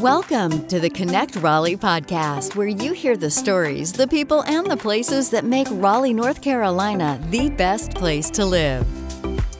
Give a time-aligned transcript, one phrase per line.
[0.00, 4.76] Welcome to the Connect Raleigh podcast, where you hear the stories, the people, and the
[4.78, 8.86] places that make Raleigh, North Carolina the best place to live.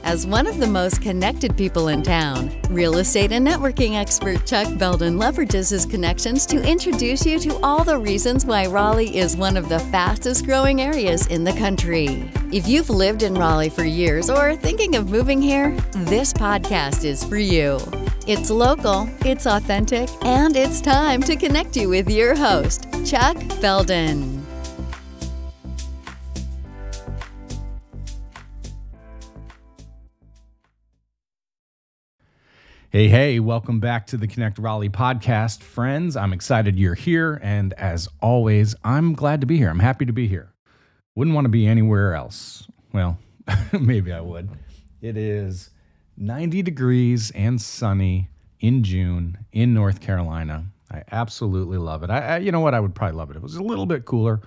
[0.03, 4.79] As one of the most connected people in town, real estate and networking expert Chuck
[4.79, 9.59] Belden leverages his connections to introduce you to all the reasons why Raleigh is one
[9.59, 12.25] of the fastest growing areas in the country.
[12.51, 17.05] If you've lived in Raleigh for years or are thinking of moving here, this podcast
[17.05, 17.79] is for you.
[18.31, 24.47] It's local, it's authentic, and it's time to connect you with your host, Chuck Belden.
[32.91, 35.65] Hey, hey, welcome back to the Connect Raleigh podcast.
[35.65, 37.41] Friends, I'm excited you're here.
[37.43, 39.71] And as always, I'm glad to be here.
[39.71, 40.55] I'm happy to be here.
[41.17, 42.69] Wouldn't want to be anywhere else.
[42.93, 43.19] Well,
[43.73, 44.51] maybe I would.
[45.03, 45.71] It is
[46.21, 48.29] 90 degrees and sunny
[48.61, 50.67] in June in North Carolina.
[50.93, 52.11] I absolutely love it.
[52.11, 52.75] I, I, you know what?
[52.75, 53.37] I would probably love it.
[53.37, 54.43] It was a little bit cooler,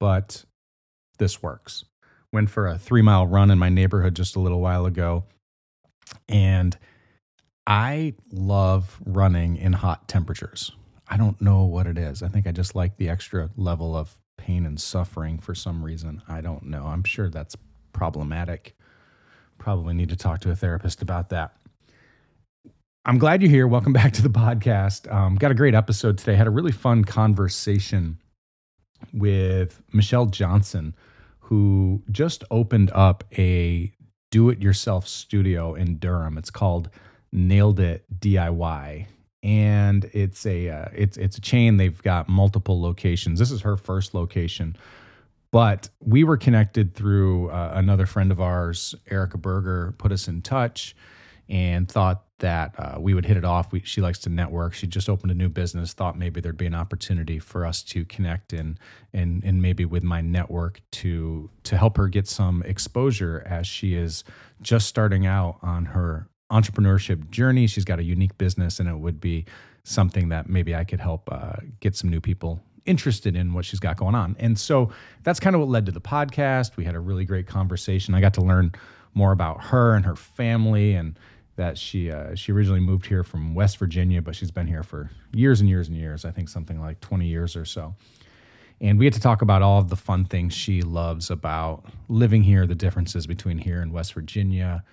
[0.00, 0.44] but
[1.18, 1.84] this works.
[2.32, 5.24] Went for a three mile run in my neighborhood just a little while ago,
[6.28, 6.76] and
[7.66, 10.72] I love running in hot temperatures.
[11.06, 12.22] I don't know what it is.
[12.22, 16.22] I think I just like the extra level of pain and suffering for some reason.
[16.28, 16.86] I don't know.
[16.86, 17.56] I'm sure that's
[17.92, 18.77] problematic
[19.68, 21.54] probably need to talk to a therapist about that.
[23.04, 23.66] I'm glad you're here.
[23.66, 25.12] Welcome back to the podcast.
[25.12, 26.36] Um, got a great episode today.
[26.36, 28.16] Had a really fun conversation
[29.12, 30.94] with Michelle Johnson,
[31.40, 33.92] who just opened up a
[34.30, 36.38] do it yourself studio in Durham.
[36.38, 36.88] It's called
[37.30, 39.04] Nailed It DIY.
[39.42, 41.76] And it's a uh, it's it's a chain.
[41.76, 43.38] They've got multiple locations.
[43.38, 44.76] This is her first location
[45.50, 50.42] but we were connected through uh, another friend of ours, Erica Berger, put us in
[50.42, 50.94] touch
[51.48, 53.72] and thought that uh, we would hit it off.
[53.72, 54.74] We, she likes to network.
[54.74, 55.92] She just opened a new business.
[55.92, 58.78] Thought maybe there'd be an opportunity for us to connect and
[59.12, 63.94] and and maybe with my network to to help her get some exposure as she
[63.94, 64.24] is
[64.60, 67.66] just starting out on her entrepreneurship journey.
[67.66, 69.46] She's got a unique business, and it would be
[69.84, 73.80] something that maybe I could help uh, get some new people interested in what she's
[73.80, 74.34] got going on.
[74.38, 74.90] And so
[75.22, 76.76] that's kind of what led to the podcast.
[76.76, 78.14] We had a really great conversation.
[78.14, 78.72] I got to learn
[79.14, 81.18] more about her and her family and
[81.56, 85.10] that she uh, she originally moved here from West Virginia, but she's been here for
[85.32, 86.24] years and years and years.
[86.24, 87.94] I think something like 20 years or so.
[88.80, 92.44] And we had to talk about all of the fun things she loves about living
[92.44, 94.84] here, the differences between here and West Virginia,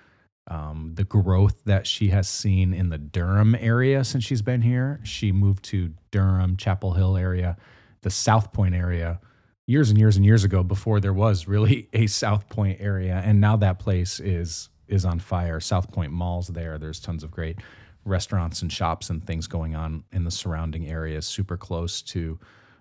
[0.47, 4.99] um, the growth that she has seen in the Durham area since she's been here.
[5.03, 7.57] She moved to Durham, Chapel Hill area
[8.05, 9.19] the South Point area
[9.65, 13.41] years and years and years ago before there was really a South Point area and
[13.41, 15.59] now that place is is on fire.
[15.59, 16.77] South Point Mall's there.
[16.77, 17.57] There's tons of great
[18.05, 22.37] restaurants and shops and things going on in the surrounding areas super close to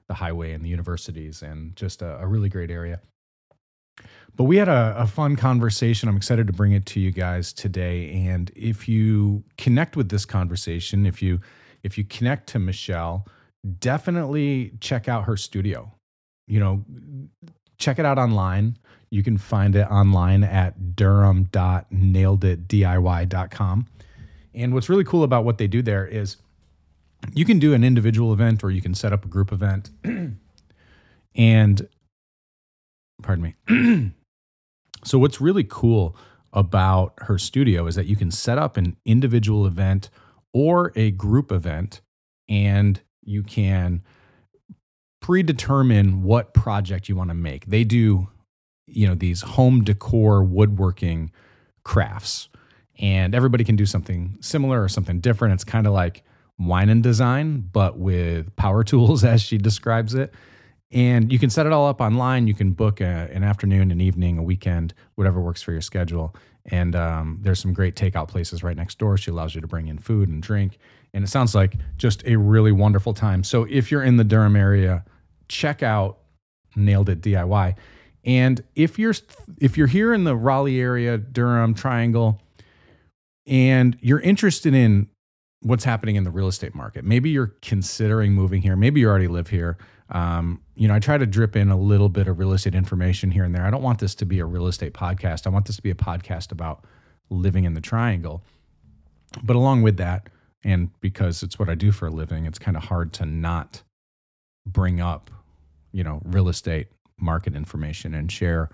[0.08, 3.00] the highway and the universities and just a, a really great area.
[4.36, 6.10] But we had a, a, fun conversation.
[6.10, 8.26] I'm excited to bring it to you guys today.
[8.26, 11.40] And if you connect with this conversation, if you
[11.82, 13.26] if you connect to Michelle,
[13.78, 15.92] definitely check out her studio.
[16.46, 16.84] You know,
[17.78, 18.76] check it out online.
[19.10, 23.86] You can find it online at durham.naileditdiy.com.
[24.54, 26.36] And what's really cool about what they do there is
[27.32, 29.90] you can do an individual event or you can set up a group event.
[31.34, 31.88] and
[33.22, 33.68] pardon me.
[35.04, 36.16] so what's really cool
[36.52, 40.08] about her studio is that you can set up an individual event
[40.52, 42.00] or a group event
[42.48, 44.02] and you can
[45.20, 47.66] predetermine what project you want to make.
[47.66, 48.28] They do,
[48.86, 51.30] you know, these home decor woodworking
[51.82, 52.48] crafts,
[52.98, 55.54] and everybody can do something similar or something different.
[55.54, 56.22] It's kind of like
[56.58, 60.32] wine and design, but with power tools, as she describes it.
[60.92, 62.46] And you can set it all up online.
[62.46, 66.36] You can book a, an afternoon, an evening, a weekend, whatever works for your schedule.
[66.66, 69.16] And um, there's some great takeout places right next door.
[69.16, 70.78] She allows you to bring in food and drink.
[71.14, 73.44] And it sounds like just a really wonderful time.
[73.44, 75.04] So if you're in the Durham area,
[75.48, 76.18] check out
[76.74, 77.76] Nailed It DIY.
[78.24, 79.14] And if you're
[79.58, 82.40] if you're here in the Raleigh area, Durham Triangle,
[83.46, 85.08] and you're interested in
[85.60, 89.28] what's happening in the real estate market, maybe you're considering moving here, maybe you already
[89.28, 89.78] live here.
[90.10, 93.30] Um, you know, I try to drip in a little bit of real estate information
[93.30, 93.64] here and there.
[93.64, 95.46] I don't want this to be a real estate podcast.
[95.46, 96.84] I want this to be a podcast about
[97.30, 98.42] living in the triangle.
[99.42, 100.28] But along with that,
[100.64, 103.82] and because it's what I do for a living, it's kind of hard to not
[104.66, 105.30] bring up,
[105.92, 106.88] you know, real estate
[107.18, 108.70] market information and share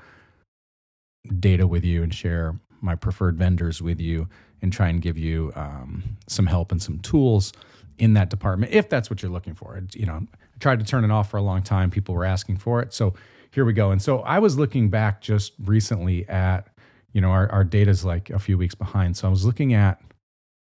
[1.39, 4.29] data with you and share my preferred vendors with you
[4.63, 7.53] and try and give you um, some help and some tools
[7.99, 9.79] in that department if that's what you're looking for.
[9.93, 11.91] You know, I tried to turn it off for a long time.
[11.91, 12.95] People were asking for it.
[12.95, 13.15] So
[13.51, 13.91] here we go.
[13.91, 16.69] And so I was looking back just recently at,
[17.13, 19.17] you know, our, our data is like a few weeks behind.
[19.17, 20.01] So I was looking at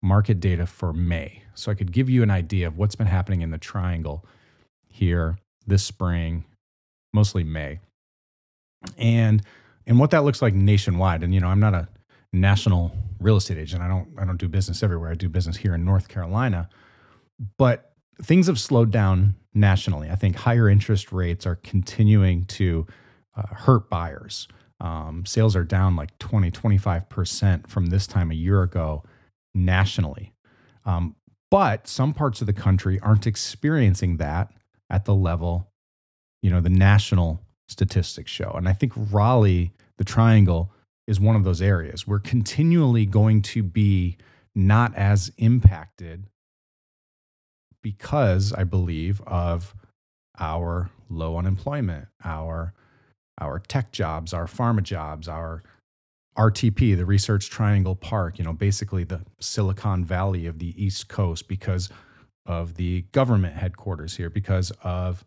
[0.02, 1.42] market data for May.
[1.54, 4.24] So I could give you an idea of what's been happening in the triangle
[4.86, 6.44] here this spring,
[7.12, 7.80] mostly May.
[8.96, 9.42] And
[9.86, 11.22] and what that looks like nationwide.
[11.22, 11.88] And you know, I'm not a
[12.32, 13.82] national real estate agent.
[13.82, 15.10] I don't I don't do business everywhere.
[15.10, 16.68] I do business here in North Carolina.
[17.56, 17.92] But
[18.22, 20.10] things have slowed down nationally.
[20.10, 22.86] I think higher interest rates are continuing to
[23.36, 24.48] uh, hurt buyers.
[24.80, 29.02] Um, sales are down like 20, 25% from this time a year ago
[29.54, 30.32] nationally.
[30.84, 31.16] Um,
[31.50, 34.52] but some parts of the country aren't experiencing that
[34.90, 35.70] at the level,
[36.42, 38.52] you know, the national statistics show.
[38.54, 40.72] And I think Raleigh, the triangle,
[41.06, 42.06] is one of those areas.
[42.06, 44.18] We're continually going to be
[44.54, 46.26] not as impacted
[47.82, 49.74] because I believe of
[50.38, 52.74] our low unemployment, our
[53.40, 55.62] our tech jobs, our pharma jobs, our
[56.38, 61.48] RTP, the Research Triangle Park, you know, basically the Silicon Valley of the East Coast
[61.48, 61.88] because
[62.46, 65.24] of the government headquarters here, because of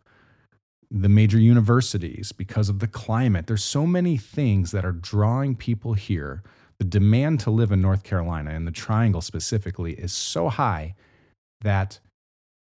[0.90, 3.46] the major universities, because of the climate.
[3.46, 6.42] There's so many things that are drawing people here.
[6.78, 10.94] The demand to live in North Carolina and the Triangle specifically is so high
[11.60, 12.00] that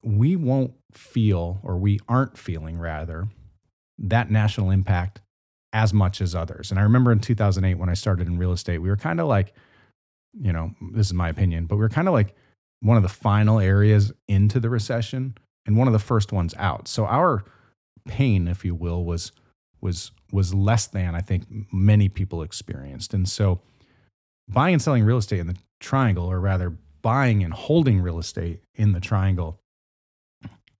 [0.04, 3.28] we won't feel, or we aren't feeling rather,
[4.00, 5.22] that national impact
[5.78, 6.72] as much as others.
[6.72, 9.28] And I remember in 2008 when I started in real estate, we were kind of
[9.28, 9.54] like,
[10.34, 12.36] you know, this is my opinion, but we were kind of like
[12.80, 15.36] one of the final areas into the recession
[15.68, 16.88] and one of the first ones out.
[16.88, 17.44] So our
[18.08, 19.32] pain, if you will, was
[19.80, 23.14] was was less than I think many people experienced.
[23.14, 23.62] And so
[24.50, 26.74] buying and selling real estate in the triangle, or rather
[27.04, 29.60] buying and holding real estate in the triangle,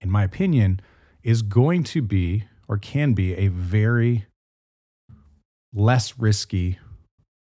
[0.00, 0.80] in my opinion,
[1.22, 4.26] is going to be or can be a very
[5.74, 6.78] less risky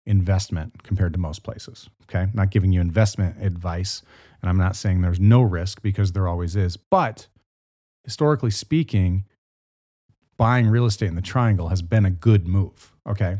[0.06, 1.90] investment compared to most places.
[2.04, 2.22] Okay.
[2.22, 4.02] I'm not giving you investment advice,
[4.42, 6.78] and I'm not saying there's no risk because there always is.
[6.78, 7.28] But
[8.04, 9.26] historically speaking,
[10.38, 12.94] buying real estate in the triangle has been a good move.
[13.08, 13.38] Okay.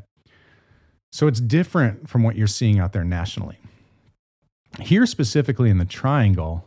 [1.12, 3.58] So it's different from what you're seeing out there nationally.
[4.80, 6.66] Here, specifically in the triangle,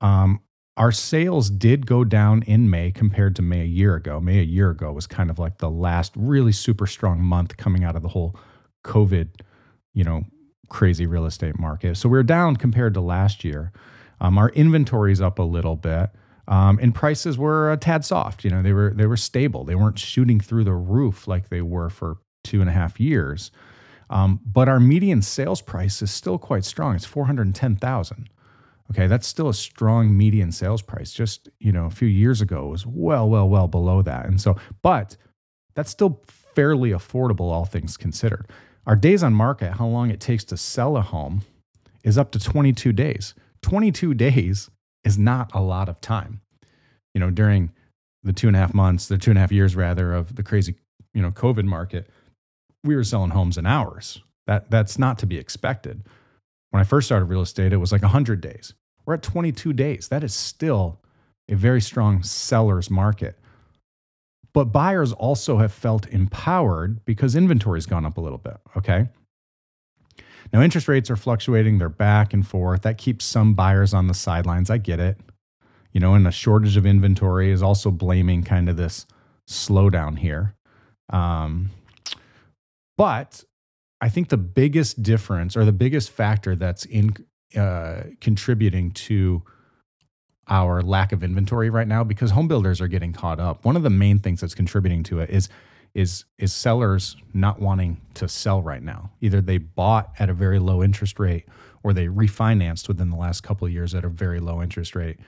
[0.00, 0.40] um,
[0.80, 4.18] our sales did go down in May compared to May a year ago.
[4.18, 7.84] May a year ago was kind of like the last really super strong month coming
[7.84, 8.34] out of the whole
[8.84, 9.28] COVID,
[9.92, 10.22] you know,
[10.70, 11.98] crazy real estate market.
[11.98, 13.72] So we're down compared to last year.
[14.22, 16.08] Um, our inventory's up a little bit.
[16.48, 18.42] Um, and prices were a tad soft.
[18.42, 19.64] You know, they were they were stable.
[19.64, 23.50] They weren't shooting through the roof like they were for two and a half years.
[24.08, 26.96] Um, but our median sales price is still quite strong.
[26.96, 28.30] It's four hundred ten thousand.
[28.90, 31.12] Okay, that's still a strong median sales price.
[31.12, 34.26] Just, you know, a few years ago was well, well, well below that.
[34.26, 35.16] And so, but
[35.74, 38.48] that's still fairly affordable, all things considered.
[38.86, 41.42] Our days on market, how long it takes to sell a home,
[42.02, 43.34] is up to 22 days.
[43.62, 44.70] 22 days
[45.04, 46.40] is not a lot of time.
[47.14, 47.72] You know, during
[48.22, 50.42] the two and a half months, the two and a half years rather, of the
[50.42, 50.74] crazy,
[51.14, 52.08] you know, COVID market,
[52.82, 54.20] we were selling homes in hours.
[54.46, 56.02] That that's not to be expected.
[56.70, 58.74] When I first started real estate, it was like 100 days.
[59.04, 60.08] We're at 22 days.
[60.08, 61.00] That is still
[61.48, 63.38] a very strong seller's market.
[64.52, 68.56] But buyers also have felt empowered because inventory's gone up a little bit.
[68.76, 69.08] Okay.
[70.52, 72.82] Now, interest rates are fluctuating, they're back and forth.
[72.82, 74.70] That keeps some buyers on the sidelines.
[74.70, 75.18] I get it.
[75.92, 79.06] You know, and a shortage of inventory is also blaming kind of this
[79.48, 80.54] slowdown here.
[81.12, 81.70] Um,
[82.96, 83.44] but
[84.00, 87.16] I think the biggest difference or the biggest factor that's in
[87.56, 89.42] uh, contributing to
[90.48, 93.64] our lack of inventory right now because home builders are getting caught up.
[93.64, 95.48] One of the main things that's contributing to it is
[95.92, 99.10] is is sellers not wanting to sell right now.
[99.20, 101.46] Either they bought at a very low interest rate
[101.82, 105.18] or they refinanced within the last couple of years at a very low interest rate.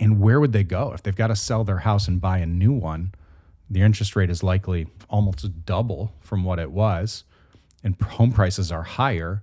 [0.00, 2.46] And where would they go if they've got to sell their house and buy a
[2.46, 3.14] new one?
[3.70, 7.24] The interest rate is likely almost double from what it was
[7.84, 9.42] and home prices are higher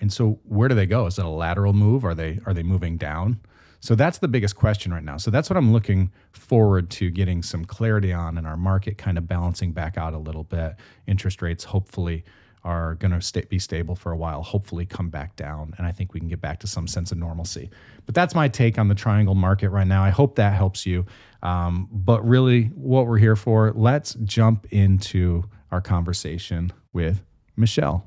[0.00, 1.06] and so where do they go?
[1.06, 2.04] Is it a lateral move?
[2.04, 3.40] Are they are they moving down?
[3.80, 5.18] So that's the biggest question right now.
[5.18, 9.16] So that's what I'm looking forward to getting some clarity on in our market kind
[9.16, 10.74] of balancing back out a little bit.
[11.06, 12.24] Interest rates hopefully
[12.64, 15.74] are going to be stable for a while, hopefully come back down.
[15.78, 17.70] And I think we can get back to some sense of normalcy.
[18.04, 20.02] But that's my take on the triangle market right now.
[20.02, 21.06] I hope that helps you.
[21.42, 27.22] Um, but really, what we're here for, let's jump into our conversation with
[27.56, 28.06] Michelle.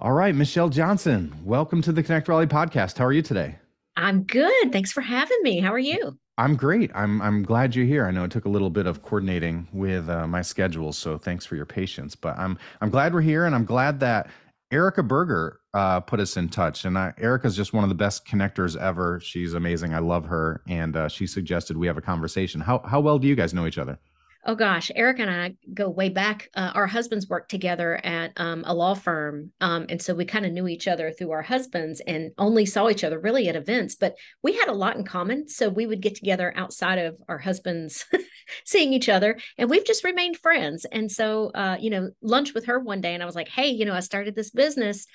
[0.00, 2.98] All right, Michelle Johnson, welcome to the Connect Raleigh podcast.
[2.98, 3.56] How are you today?
[3.96, 4.72] I'm good.
[4.72, 5.60] Thanks for having me.
[5.60, 6.18] How are you?
[6.36, 6.90] I'm great.
[6.94, 8.06] I'm I'm glad you're here.
[8.06, 11.44] I know it took a little bit of coordinating with uh, my schedule, so thanks
[11.44, 12.14] for your patience.
[12.14, 14.28] But I'm I'm glad we're here, and I'm glad that
[14.70, 16.84] Erica Berger uh, put us in touch.
[16.84, 19.20] And I, Erica's just one of the best connectors ever.
[19.20, 19.94] She's amazing.
[19.94, 22.60] I love her, and uh, she suggested we have a conversation.
[22.60, 23.98] How how well do you guys know each other?
[24.46, 26.48] Oh gosh, Eric and I go way back.
[26.54, 30.46] Uh, our husbands worked together at um, a law firm, um, and so we kind
[30.46, 33.96] of knew each other through our husbands, and only saw each other really at events.
[33.96, 37.38] But we had a lot in common, so we would get together outside of our
[37.38, 38.06] husbands
[38.64, 40.86] seeing each other, and we've just remained friends.
[40.86, 43.68] And so, uh, you know, lunch with her one day, and I was like, "Hey,
[43.68, 45.06] you know, I started this business."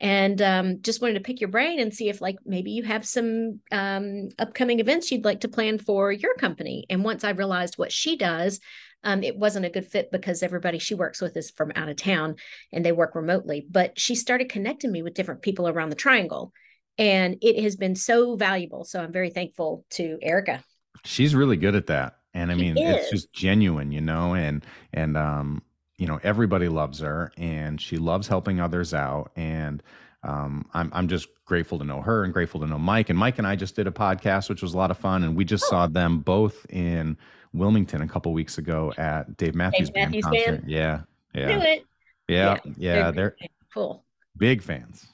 [0.00, 3.06] And um, just wanted to pick your brain and see if like maybe you have
[3.06, 6.86] some um, upcoming events you'd like to plan for your company.
[6.88, 8.60] And once i realized what she does
[9.04, 11.96] um, it wasn't a good fit because everybody she works with is from out of
[11.96, 12.36] town
[12.72, 13.66] and they work remotely.
[13.68, 16.52] But she started connecting me with different people around the triangle
[16.96, 18.84] and it has been so valuable.
[18.84, 20.64] So i'm very thankful to erica.
[21.04, 22.14] She's really good at that.
[22.34, 25.62] And i mean it's just genuine you know and and um
[25.98, 29.82] you know everybody loves her and she loves helping others out and
[30.24, 33.38] um, I'm I'm just grateful to know her and grateful to know Mike and Mike
[33.38, 35.64] and I just did a podcast which was a lot of fun and we just
[35.64, 35.70] oh.
[35.70, 37.16] saw them both in
[37.52, 40.60] Wilmington a couple weeks ago at Dave Matthews, Dave Matthews Band concert.
[40.60, 40.70] Band.
[40.70, 41.00] Yeah,
[41.34, 41.76] yeah, yeah,
[42.28, 43.10] yeah, yeah.
[43.10, 44.04] They're, they're cool.
[44.36, 45.06] Big fans,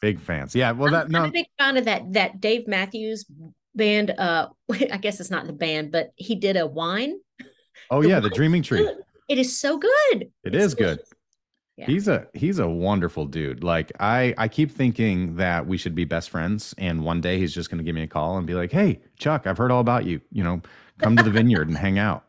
[0.00, 0.54] big fans.
[0.54, 3.24] Yeah, well, that I'm, no, I'm a big fan of that that Dave Matthews
[3.74, 4.10] band.
[4.10, 7.18] Uh, I guess it's not the band, but he did a wine.
[7.90, 8.88] Oh the yeah, the Dreaming Tree.
[9.28, 10.30] It is so good.
[10.44, 11.00] It it's is good.
[11.76, 11.86] Yeah.
[11.86, 13.64] He's a he's a wonderful dude.
[13.64, 17.52] Like I I keep thinking that we should be best friends and one day he's
[17.52, 19.80] just going to give me a call and be like, "Hey, Chuck, I've heard all
[19.80, 20.20] about you.
[20.30, 20.62] You know,
[20.98, 22.24] come to the vineyard and hang out."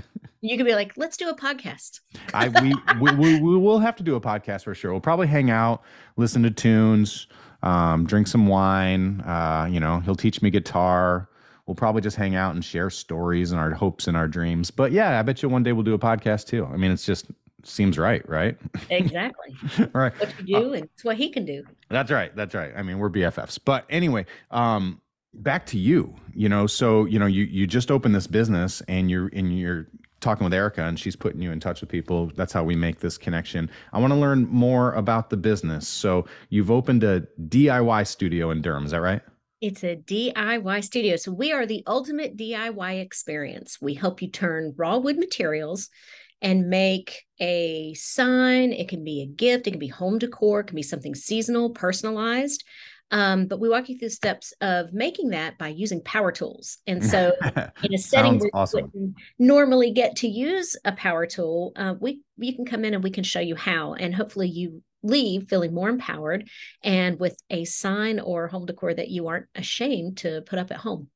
[0.42, 2.00] you could be like, "Let's do a podcast."
[2.34, 4.90] I we, we we we will have to do a podcast for sure.
[4.90, 5.82] We'll probably hang out,
[6.18, 7.26] listen to tunes,
[7.62, 11.29] um, drink some wine, uh, you know, he'll teach me guitar
[11.70, 14.72] we'll probably just hang out and share stories and our hopes and our dreams.
[14.72, 16.66] But yeah, I bet you one day we'll do a podcast too.
[16.66, 17.26] I mean, it's just
[17.62, 18.58] seems right, right?
[18.88, 19.54] Exactly.
[19.92, 20.12] right.
[20.18, 21.62] What you do uh, and it's what he can do.
[21.88, 22.34] That's right.
[22.34, 22.72] That's right.
[22.76, 23.60] I mean, we're BFFs.
[23.64, 25.00] But anyway, um,
[25.32, 26.12] back to you.
[26.34, 29.86] You know, so you know, you you just opened this business and you're and you're
[30.18, 32.32] talking with Erica and she's putting you in touch with people.
[32.34, 33.70] That's how we make this connection.
[33.92, 35.86] I want to learn more about the business.
[35.86, 39.22] So you've opened a DIY studio in Durham, is that right?
[39.60, 41.16] It's a DIY studio.
[41.16, 43.78] So we are the ultimate DIY experience.
[43.80, 45.90] We help you turn raw wood materials
[46.40, 48.72] and make a sign.
[48.72, 51.70] It can be a gift, it can be home decor, it can be something seasonal,
[51.70, 52.64] personalized.
[53.10, 56.78] Um, but we walk you through the steps of making that by using power tools.
[56.86, 57.32] And so,
[57.82, 58.90] in a setting where awesome.
[58.94, 63.02] you normally get to use a power tool, uh, we you can come in and
[63.02, 66.48] we can show you how, and hopefully you leave feeling more empowered
[66.82, 70.78] and with a sign or home decor that you aren't ashamed to put up at
[70.78, 71.08] home.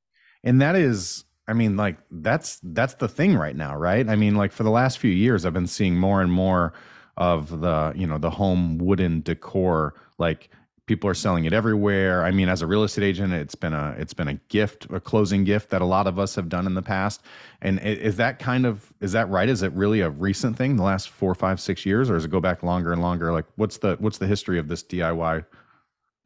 [0.42, 4.08] And that is I mean like that's that's the thing right now, right?
[4.08, 6.72] I mean like for the last few years I've been seeing more and more
[7.16, 10.50] of the, you know, the home wooden decor like
[10.86, 12.24] people are selling it everywhere.
[12.24, 15.00] I mean as a real estate agent it's been a it's been a gift a
[15.00, 17.22] closing gift that a lot of us have done in the past.
[17.62, 19.48] And is that kind of is that right?
[19.48, 22.30] Is it really a recent thing the last four five six years or does it
[22.30, 23.32] go back longer and longer?
[23.32, 25.44] Like what's the what's the history of this diy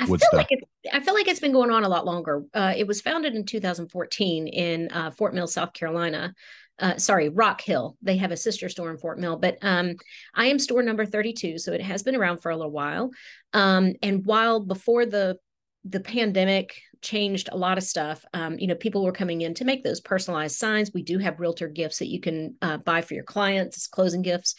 [0.00, 0.32] I feel stuff?
[0.32, 2.44] like it's, I feel like it's been going on a lot longer.
[2.54, 6.34] Uh, it was founded in 2014 in uh, Fort Mill, South Carolina,
[6.78, 7.96] uh, sorry, Rock Hill.
[8.02, 9.94] They have a sister store in Fort Mill, but um,
[10.34, 13.10] I am store number 32, so it has been around for a little while.
[13.52, 15.38] Um, and while before the
[15.84, 19.64] the pandemic changed a lot of stuff, um, you know, people were coming in to
[19.64, 20.92] make those personalized signs.
[20.92, 24.22] We do have realtor gifts that you can uh, buy for your clients as closing
[24.22, 24.56] gifts.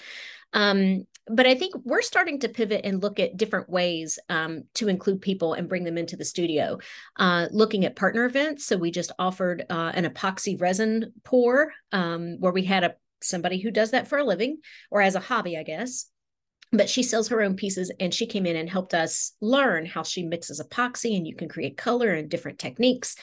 [0.54, 4.88] Um, but I think we're starting to pivot and look at different ways um, to
[4.88, 6.80] include people and bring them into the studio.
[7.18, 12.38] Uh, looking at partner events, so we just offered uh, an epoxy resin pour um,
[12.40, 14.58] where we had a somebody who does that for a living
[14.90, 16.10] or as a hobby, I guess
[16.72, 20.04] but she sells her own pieces and she came in and helped us learn how
[20.04, 23.16] she mixes epoxy and you can create color and different techniques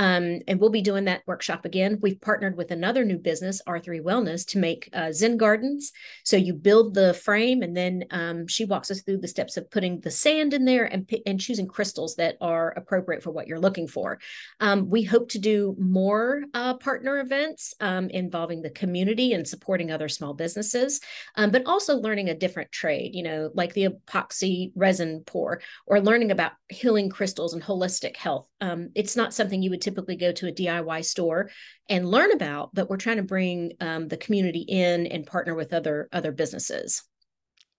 [0.00, 1.98] um, and we'll be doing that workshop again.
[2.00, 5.92] We've partnered with another new business, R3 Wellness, to make uh, Zen gardens.
[6.24, 9.70] So you build the frame, and then um, she walks us through the steps of
[9.70, 13.60] putting the sand in there and, and choosing crystals that are appropriate for what you're
[13.60, 14.18] looking for.
[14.58, 19.90] Um, we hope to do more uh, partner events um, involving the community and supporting
[19.90, 21.02] other small businesses,
[21.36, 26.00] um, but also learning a different trade, you know, like the epoxy resin pour or
[26.00, 28.48] learning about healing crystals and holistic health.
[28.62, 31.50] Um, it's not something you would typically go to a DIY store
[31.88, 35.72] and learn about, but we're trying to bring um, the community in and partner with
[35.72, 37.02] other other businesses.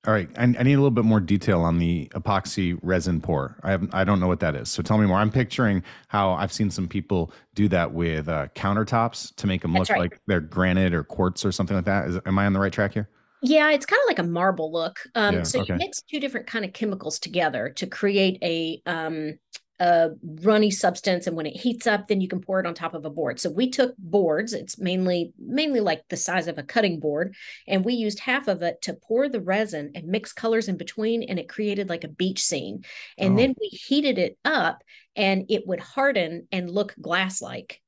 [0.08, 3.60] All right, I, I, need a little bit more detail on the epoxy resin pour.
[3.62, 5.18] I have I don't know what that is, so tell me more.
[5.18, 9.74] I'm picturing how I've seen some people do that with uh, countertops to make them
[9.74, 10.12] That's look right.
[10.12, 12.08] like they're granite or quartz or something like that.
[12.08, 13.10] Is, am I on the right track here?
[13.44, 15.00] Yeah, it's kind of like a marble look.
[15.14, 15.74] Um, yeah, so okay.
[15.74, 19.38] you mix two different kind of chemicals together to create a um,
[19.82, 20.12] a
[20.44, 23.04] runny substance and when it heats up then you can pour it on top of
[23.04, 23.40] a board.
[23.40, 27.36] So we took boards it's mainly mainly like the size of a cutting board
[27.68, 31.24] and we used half of it to pour the resin and mix colors in between
[31.24, 32.86] and it created like a beach scene.
[33.18, 33.38] And oh.
[33.38, 34.84] then we heated it up
[35.16, 37.82] and it would harden and look glass like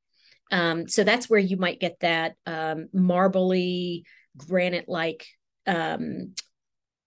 [0.51, 5.27] um, so that's where you might get that um, marbly granite like
[5.67, 6.33] um,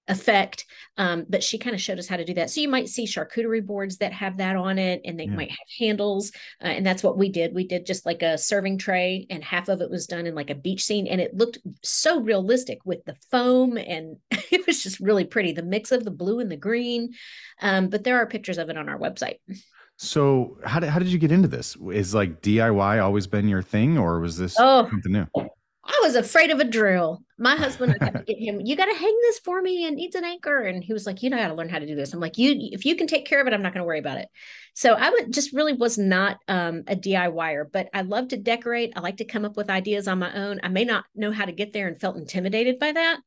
[0.08, 0.64] effect.
[0.96, 2.50] Um, but she kind of showed us how to do that.
[2.50, 5.34] So you might see charcuterie boards that have that on it, and they yeah.
[5.34, 6.32] might have handles.
[6.62, 7.54] Uh, and that's what we did.
[7.54, 10.50] We did just like a serving tray, and half of it was done in like
[10.50, 15.00] a beach scene, and it looked so realistic with the foam, and it was just
[15.00, 15.52] really pretty.
[15.52, 17.12] The mix of the blue and the green.
[17.60, 19.38] Um, but there are pictures of it on our website.
[19.98, 21.76] So how did how did you get into this?
[21.92, 25.26] Is like DIY always been your thing, or was this oh, something new?
[25.88, 27.22] I was afraid of a drill.
[27.38, 30.24] My husband I get him, you got to hang this for me and needs an
[30.24, 30.60] anchor.
[30.62, 32.12] And he was like, you know how to learn how to do this.
[32.12, 33.98] I'm like, you, if you can take care of it, I'm not going to worry
[33.98, 34.28] about it.
[34.74, 38.92] So I would just really was not um, a DIYer, but I love to decorate.
[38.96, 40.60] I like to come up with ideas on my own.
[40.62, 43.20] I may not know how to get there and felt intimidated by that.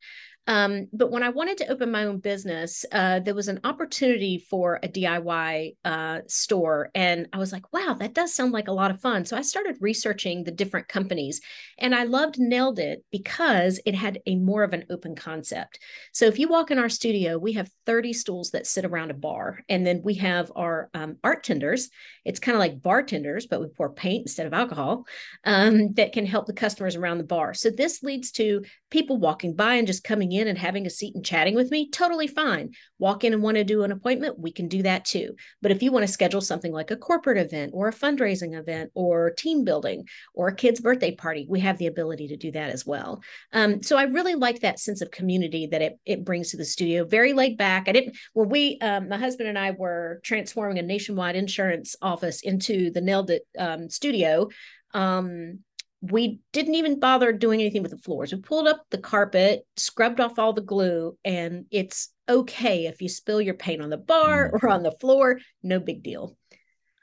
[0.48, 4.46] Um, but when I wanted to open my own business, uh, there was an opportunity
[4.50, 6.90] for a DIY uh, store.
[6.96, 9.26] And I was like, wow, that does sound like a lot of fun.
[9.26, 11.40] So I started researching the different companies.
[11.78, 15.80] And I loved Nailed It because it had a more of an open concept.
[16.14, 19.16] So if you walk in our studio, we have 30 stools that sit around a
[19.16, 19.60] bar.
[19.70, 21.90] And then we have our um, art tenders.
[22.26, 25.06] It's kind of like bartenders, but we pour paint instead of alcohol
[25.44, 27.54] um, that can help the customers around the bar.
[27.54, 31.16] So this leads to people walking by and just coming in and having a seat
[31.16, 32.72] and chatting with me, totally fine.
[32.98, 35.36] Walk in and want to do an appointment, we can do that too.
[35.62, 38.92] But if you want to schedule something like a corporate event or a fundraising event
[38.94, 42.70] or team building or a kid's birthday party, we have the ability to do that
[42.70, 43.22] as well.
[43.54, 46.66] Um, so I really like that sense of community that it, it brings to the
[46.66, 47.06] studio.
[47.06, 47.88] Very laid back.
[47.88, 52.42] I didn't, when we, um, my husband and I were transforming a nationwide insurance office
[52.42, 54.50] into the Nailed It um, studio.
[54.94, 55.60] Um,
[56.02, 58.32] we didn't even bother doing anything with the floors.
[58.32, 63.10] We pulled up the carpet, scrubbed off all the glue, and it's okay if you
[63.10, 64.64] spill your paint on the bar mm.
[64.64, 66.38] or on the floor, no big deal.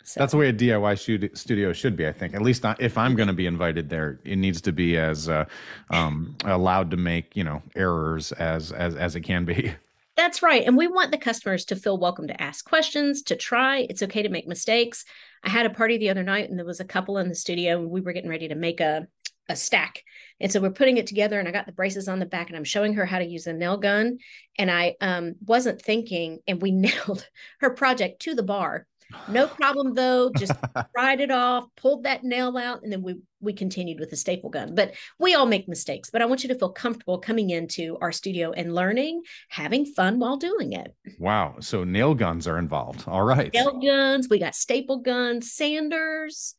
[0.05, 0.21] So.
[0.21, 2.35] That's the way a DIY studio should be, I think.
[2.35, 5.29] At least not, if I'm going to be invited there, it needs to be as
[5.29, 5.47] uh,
[5.91, 9.75] um, allowed to make you know errors as as as it can be.
[10.17, 10.65] That's right.
[10.65, 13.87] And we want the customers to feel welcome to ask questions, to try.
[13.91, 15.05] It's okay to make mistakes.
[15.45, 17.79] I had a party the other night and there was a couple in the studio
[17.79, 19.07] and we were getting ready to make a,
[19.51, 20.03] a stack.
[20.41, 22.57] And so we're putting it together and I got the braces on the back and
[22.57, 24.19] I'm showing her how to use a nail gun.
[24.59, 27.29] And I um, wasn't thinking, and we nailed
[27.61, 28.87] her project to the bar
[29.29, 30.31] no problem though.
[30.37, 30.53] Just
[30.95, 34.51] pried it off, pulled that nail out, and then we we continued with the staple
[34.51, 34.75] gun.
[34.75, 36.11] But we all make mistakes.
[36.11, 40.19] But I want you to feel comfortable coming into our studio and learning, having fun
[40.19, 40.95] while doing it.
[41.19, 41.57] Wow.
[41.61, 43.05] So nail guns are involved.
[43.07, 43.53] All right.
[43.53, 46.55] Nail guns, we got staple guns, sanders,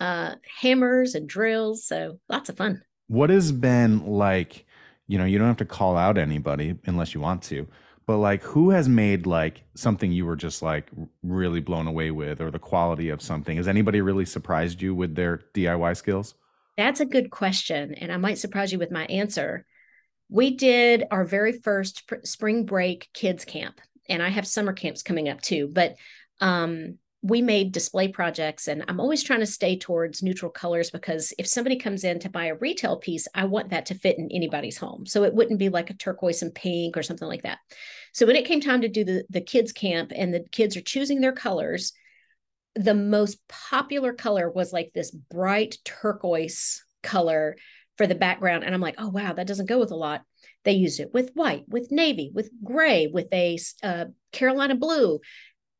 [0.00, 1.86] uh, hammers, and drills.
[1.86, 2.82] So lots of fun.
[3.06, 4.66] What has been like,
[5.06, 7.66] you know, you don't have to call out anybody unless you want to
[8.08, 10.88] but like who has made like something you were just like
[11.22, 13.58] really blown away with or the quality of something?
[13.58, 16.34] Has anybody really surprised you with their diy skills?
[16.78, 19.66] That's a good question and i might surprise you with my answer.
[20.30, 25.02] We did our very first pr- spring break kids camp and i have summer camps
[25.02, 25.96] coming up too but
[26.40, 31.32] um we made display projects and i'm always trying to stay towards neutral colors because
[31.38, 34.28] if somebody comes in to buy a retail piece i want that to fit in
[34.30, 35.06] anybody's home.
[35.06, 37.58] So it wouldn't be like a turquoise and pink or something like that.
[38.12, 40.82] So when it came time to do the, the kids camp and the kids are
[40.82, 41.92] choosing their colors
[42.74, 47.56] the most popular color was like this bright turquoise color
[47.96, 48.62] for the background.
[48.62, 50.22] And i'm like oh wow that doesn't go with a lot.
[50.64, 55.20] They used it with white with navy with gray with a uh, carolina blue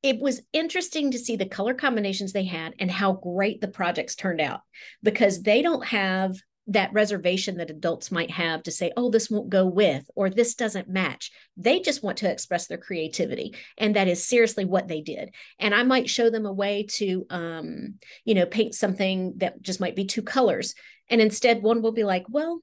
[0.02, 4.14] it was interesting to see the color combinations they had and how great the projects
[4.14, 4.60] turned out
[5.02, 6.36] because they don't have
[6.68, 10.54] that reservation that adults might have to say, oh, this won't go with, or this
[10.54, 11.32] doesn't match.
[11.56, 13.54] They just want to express their creativity.
[13.78, 15.34] And that is seriously what they did.
[15.58, 19.80] And I might show them a way to, um, you know, paint something that just
[19.80, 20.74] might be two colors.
[21.08, 22.60] And instead, one will be like, well,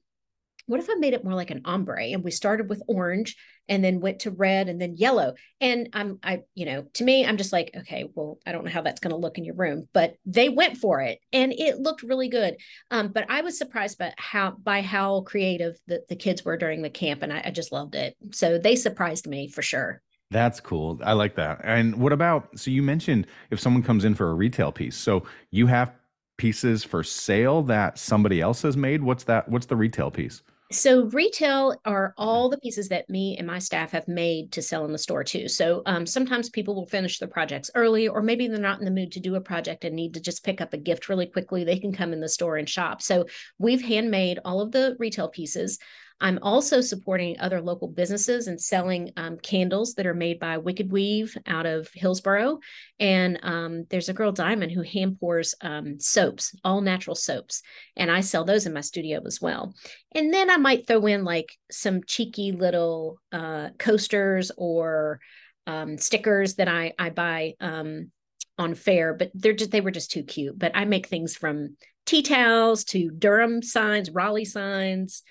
[0.67, 2.05] what if I made it more like an ombre?
[2.05, 3.35] And we started with orange
[3.67, 5.33] and then went to red and then yellow.
[5.61, 8.71] And I'm, I, you know, to me, I'm just like, okay, well, I don't know
[8.71, 11.79] how that's going to look in your room, but they went for it and it
[11.79, 12.57] looked really good.
[12.91, 16.81] Um, but I was surprised by how, by how creative the, the kids were during
[16.81, 17.23] the camp.
[17.23, 18.15] And I, I just loved it.
[18.31, 20.01] So they surprised me for sure.
[20.31, 20.99] That's cool.
[21.03, 21.61] I like that.
[21.63, 25.23] And what about, so you mentioned if someone comes in for a retail piece, so
[25.51, 25.93] you have
[26.37, 29.01] pieces for sale that somebody else has made.
[29.01, 29.47] What's that?
[29.47, 30.41] What's the retail piece?
[30.71, 34.83] So retail are all the pieces that me and my staff have made to sell
[34.85, 35.47] in the store too.
[35.47, 38.91] So um, sometimes people will finish their projects early, or maybe they're not in the
[38.91, 41.63] mood to do a project and need to just pick up a gift really quickly.
[41.63, 43.03] They can come in the store and shop.
[43.03, 43.27] So
[43.59, 45.77] we've handmade all of the retail pieces.
[46.21, 50.89] I'm also supporting other local businesses and selling um, candles that are made by Wicked
[50.91, 52.59] Weave out of Hillsborough.
[52.99, 57.61] And um, there's a girl, Diamond, who hand pours um, soaps, all natural soaps.
[57.97, 59.73] And I sell those in my studio as well.
[60.13, 65.19] And then I might throw in like some cheeky little uh, coasters or
[65.67, 68.11] um, stickers that I, I buy um,
[68.57, 70.57] on Faire, but they're just, they were just too cute.
[70.57, 71.75] But I make things from
[72.05, 75.23] tea towels to Durham signs, Raleigh signs,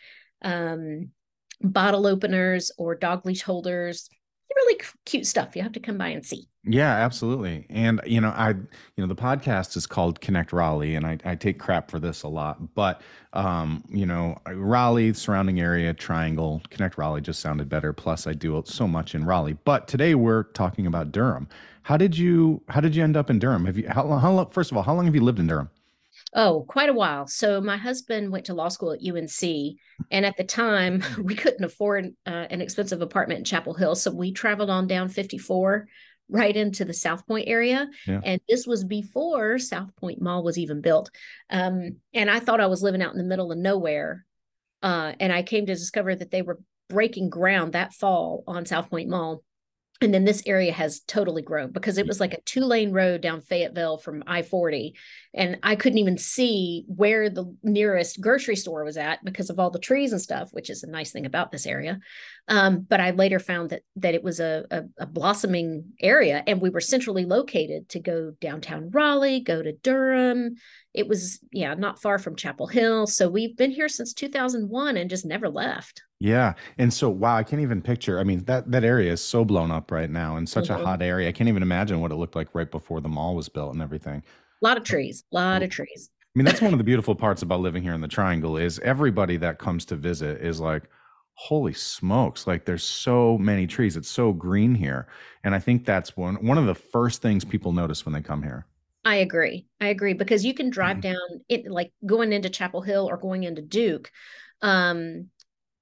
[0.44, 1.10] um,
[1.60, 4.08] bottle openers or dog leash holders.
[4.54, 5.56] Really cute stuff.
[5.56, 6.46] You have to come by and see.
[6.66, 7.66] Yeah, absolutely.
[7.68, 8.66] And you know, I you
[8.98, 12.28] know the podcast is called Connect Raleigh, and I, I take crap for this a
[12.28, 13.02] lot, but
[13.32, 17.92] um, you know, Raleigh surrounding area triangle Connect Raleigh just sounded better.
[17.92, 19.58] Plus, I do so much in Raleigh.
[19.64, 21.48] But today we're talking about Durham.
[21.82, 23.66] How did you How did you end up in Durham?
[23.66, 24.50] Have you how how long?
[24.50, 25.68] First of all, how long have you lived in Durham?
[26.34, 27.28] Oh, quite a while.
[27.28, 29.76] So my husband went to law school at UNC,
[30.10, 34.10] and at the time we couldn't afford uh, an expensive apartment in Chapel Hill, so
[34.10, 35.86] we traveled on down 54
[36.28, 37.88] right into the South Point area.
[38.06, 38.20] Yeah.
[38.24, 41.10] And this was before South Point Mall was even built.
[41.50, 44.24] Um, and I thought I was living out in the middle of nowhere.
[44.82, 48.90] Uh, and I came to discover that they were breaking ground that fall on South
[48.90, 49.42] Point Mall
[50.04, 53.22] and then this area has totally grown because it was like a two lane road
[53.22, 54.94] down Fayetteville from I 40.
[55.32, 59.70] And I couldn't even see where the nearest grocery store was at because of all
[59.70, 61.98] the trees and stuff, which is a nice thing about this area.
[62.46, 66.60] Um, but I later found that that it was a, a, a blossoming area and
[66.60, 70.56] we were centrally located to go downtown Raleigh, go to Durham.
[70.92, 73.06] It was, yeah, not far from Chapel Hill.
[73.06, 76.02] So we've been here since 2001 and just never left.
[76.24, 76.54] Yeah.
[76.78, 78.18] And so wow, I can't even picture.
[78.18, 81.02] I mean, that that area is so blown up right now and such a hot
[81.02, 81.28] area.
[81.28, 83.82] I can't even imagine what it looked like right before the mall was built and
[83.82, 84.22] everything.
[84.62, 86.08] A lot of trees, a lot of trees.
[86.18, 88.78] I mean, that's one of the beautiful parts about living here in the triangle is
[88.78, 90.84] everybody that comes to visit is like,
[91.34, 93.94] holy smokes, like there's so many trees.
[93.94, 95.08] It's so green here.
[95.44, 98.42] And I think that's one one of the first things people notice when they come
[98.42, 98.64] here.
[99.04, 99.66] I agree.
[99.78, 101.12] I agree because you can drive mm-hmm.
[101.12, 104.10] down it like going into Chapel Hill or going into Duke.
[104.62, 105.28] Um,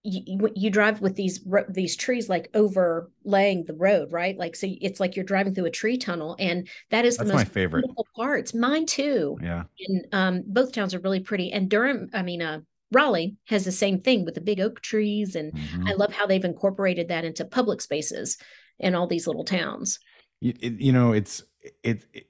[0.05, 4.37] you, you drive with these these trees like overlaying the road, right?
[4.37, 7.35] Like so, it's like you're driving through a tree tunnel, and that is That's the
[7.35, 7.85] most my favorite
[8.17, 8.53] parts.
[8.53, 9.39] Mine too.
[9.41, 11.53] Yeah, and um, both towns are really pretty.
[11.53, 12.61] And Durham, I mean, uh,
[12.91, 15.87] Raleigh has the same thing with the big oak trees, and mm-hmm.
[15.87, 18.39] I love how they've incorporated that into public spaces
[18.81, 20.01] in all these little towns.
[20.41, 21.45] You, it, you know, it's
[21.85, 22.27] it, it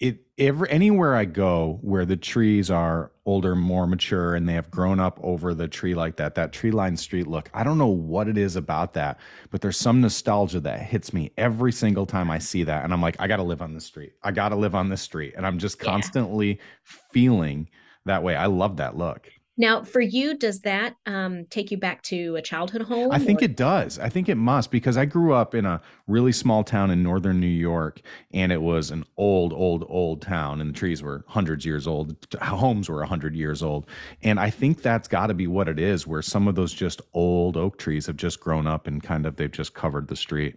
[0.00, 4.70] it ever anywhere I go where the trees are older, more mature, and they have
[4.70, 7.50] grown up over the tree like that, that tree lined street look.
[7.52, 9.18] I don't know what it is about that,
[9.50, 12.84] but there's some nostalgia that hits me every single time I see that.
[12.84, 14.12] And I'm like, I gotta live on this street.
[14.22, 15.34] I gotta live on this street.
[15.36, 16.56] And I'm just constantly yeah.
[17.12, 17.68] feeling
[18.04, 18.36] that way.
[18.36, 19.28] I love that look.
[19.60, 23.10] Now, for you, does that um, take you back to a childhood home?
[23.10, 23.46] I think or?
[23.46, 23.98] it does.
[23.98, 27.40] I think it must because I grew up in a really small town in northern
[27.40, 28.00] New York,
[28.32, 32.16] and it was an old, old, old town, and the trees were hundreds years old.
[32.40, 33.86] Homes were hundred years old,
[34.22, 36.06] and I think that's got to be what it is.
[36.06, 39.36] Where some of those just old oak trees have just grown up and kind of
[39.36, 40.54] they've just covered the street.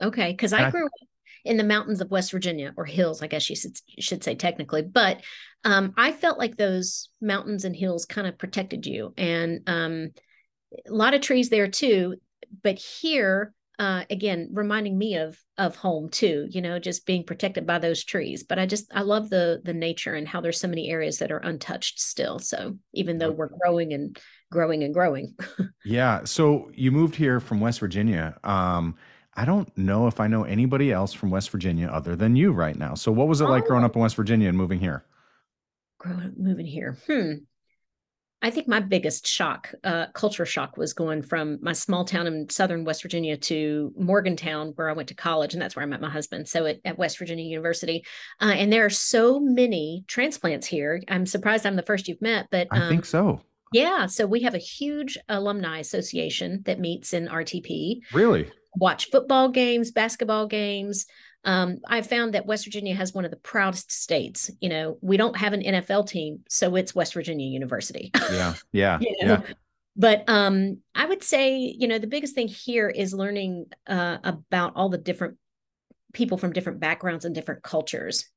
[0.00, 0.92] Okay, because I grew up
[1.44, 4.82] in the mountains of West Virginia or hills, I guess you should, should say technically.
[4.82, 5.22] But
[5.64, 10.10] um, I felt like those mountains and hills kind of protected you, and um,
[10.86, 12.16] a lot of trees there too.
[12.62, 16.46] But here, uh, again, reminding me of of home too.
[16.50, 18.42] You know, just being protected by those trees.
[18.42, 21.32] But I just I love the the nature and how there's so many areas that
[21.32, 22.38] are untouched still.
[22.38, 24.18] So even though we're growing and
[24.50, 25.34] growing and growing.
[25.84, 26.24] yeah.
[26.24, 28.38] So you moved here from West Virginia.
[28.44, 28.96] Um,
[29.36, 32.76] I don't know if I know anybody else from West Virginia other than you right
[32.76, 32.94] now.
[32.94, 35.04] So what was it like growing up in West Virginia and moving here?
[35.98, 36.98] Growing up, moving here.
[37.06, 37.32] Hmm.
[38.42, 42.50] I think my biggest shock, uh, culture shock, was going from my small town in
[42.50, 46.02] southern West Virginia to Morgantown, where I went to college, and that's where I met
[46.02, 46.46] my husband.
[46.46, 48.04] So at, at West Virginia University,
[48.42, 51.02] uh, and there are so many transplants here.
[51.08, 53.40] I'm surprised I'm the first you've met, but um, I think so.
[53.72, 54.06] Yeah.
[54.06, 58.00] So we have a huge alumni association that meets in RTP.
[58.12, 58.50] Really?
[58.76, 61.06] Watch football games, basketball games.
[61.44, 64.50] Um, I found that West Virginia has one of the proudest states.
[64.60, 68.10] You know, we don't have an NFL team, so it's West Virginia University.
[68.32, 68.54] Yeah.
[68.72, 68.98] Yeah.
[69.00, 69.42] you know?
[69.46, 69.54] yeah.
[69.96, 74.72] But um, I would say, you know, the biggest thing here is learning uh, about
[74.74, 75.36] all the different
[76.12, 78.28] people from different backgrounds and different cultures.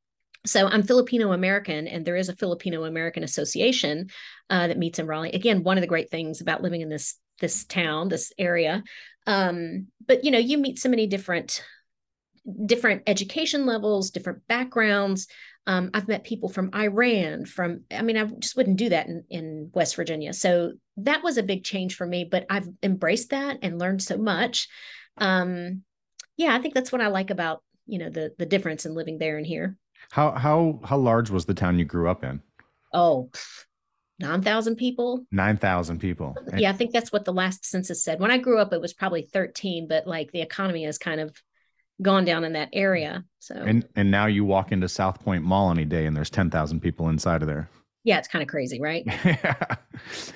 [0.45, 4.09] So I'm Filipino American, and there is a Filipino American Association
[4.49, 5.31] uh, that meets in Raleigh.
[5.31, 8.83] Again, one of the great things about living in this this town, this area.
[9.27, 11.63] Um, but you know, you meet so many different
[12.65, 15.27] different education levels, different backgrounds.
[15.67, 19.25] Um, I've met people from Iran, from I mean, I just wouldn't do that in,
[19.29, 20.31] in West Virginia.
[20.31, 24.17] So that was a big change for me, but I've embraced that and learned so
[24.17, 24.69] much.
[25.17, 25.83] Um,
[26.37, 29.17] yeah, I think that's what I like about you know the the difference in living
[29.17, 29.75] there and here.
[30.11, 32.41] How how how large was the town you grew up in?
[32.93, 33.29] Oh,
[34.19, 35.25] 9,000 people.
[35.31, 36.35] 9,000 people.
[36.55, 38.19] Yeah, I think that's what the last census said.
[38.19, 41.35] When I grew up, it was probably 13, but like the economy has kind of
[42.01, 43.23] gone down in that area.
[43.39, 46.79] So, and, and now you walk into South Point Mall any day and there's 10,000
[46.79, 47.69] people inside of there.
[48.03, 49.03] Yeah, it's kind of crazy, right?
[49.25, 49.75] yeah.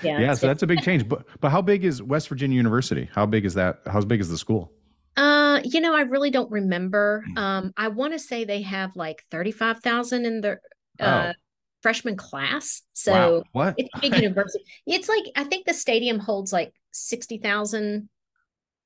[0.03, 0.19] Yeah.
[0.19, 0.33] Yeah.
[0.33, 1.07] So that's a big change.
[1.07, 3.09] But, but how big is West Virginia University?
[3.13, 3.79] How big is that?
[3.87, 4.73] How big is the school?
[5.15, 7.23] Uh, you know, I really don't remember.
[7.27, 7.37] Hmm.
[7.37, 10.61] Um, I want to say they have like 35,000 in their
[10.99, 11.39] uh, oh.
[11.81, 12.81] Freshman class.
[12.93, 13.43] So wow.
[13.51, 13.75] what?
[13.77, 14.63] It's big university.
[14.85, 18.09] It's like I think the stadium holds like 60,000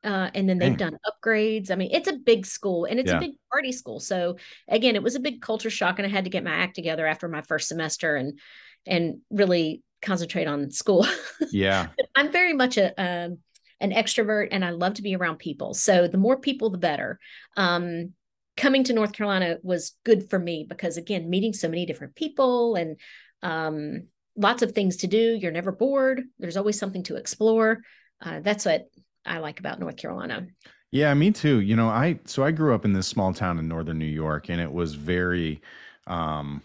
[0.04, 0.92] uh, and then they've Dang.
[0.92, 1.72] done upgrades.
[1.72, 3.18] I mean, it's a big school and it's yeah.
[3.18, 4.00] a big party school.
[4.00, 6.76] So again, it was a big culture shock, and I had to get my act
[6.76, 8.40] together after my first semester and
[8.86, 11.08] and really concentrate on school.
[11.52, 13.40] Yeah, I'm very much a, a um,
[13.82, 15.74] an extrovert and I love to be around people.
[15.74, 17.20] So the more people, the better.
[17.58, 18.14] Um,
[18.58, 22.76] coming to North Carolina was good for me because, again, meeting so many different people
[22.76, 22.98] and
[23.44, 25.38] um, lots of things to do.
[25.40, 27.82] You're never bored, there's always something to explore.
[28.22, 28.86] Uh, that's what
[29.26, 30.48] I like about North Carolina.
[30.92, 31.60] Yeah, me too.
[31.60, 34.50] You know, I so I grew up in this small town in northern New York
[34.50, 35.62] and it was very
[36.08, 36.62] um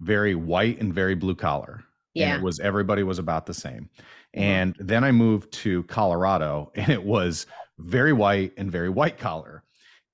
[0.00, 1.82] very white and very blue collar.
[2.14, 2.34] Yeah.
[2.34, 3.88] And it was everybody was about the same.
[4.36, 4.40] Mm-hmm.
[4.40, 7.46] And then I moved to Colorado and it was
[7.78, 9.61] very white and very white collar.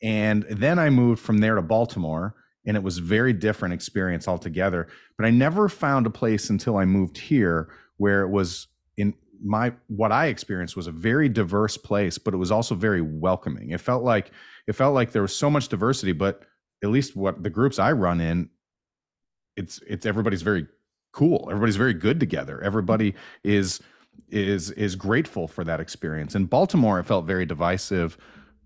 [0.02, 2.34] And then I moved from there to Baltimore
[2.66, 4.88] and it was very different experience altogether.
[5.16, 9.72] But I never found a place until I moved here where it was in my
[9.88, 13.70] what I experienced was a very diverse place, but it was also very welcoming.
[13.70, 14.32] It felt like
[14.66, 16.42] it felt like there was so much diversity, but
[16.82, 18.50] at least what the groups I run in,
[19.56, 20.66] it's it's everybody's very
[21.12, 21.48] cool.
[21.50, 22.62] Everybody's very good together.
[22.62, 23.80] Everybody is
[24.28, 26.34] is is grateful for that experience.
[26.34, 28.18] In Baltimore, it felt very divisive.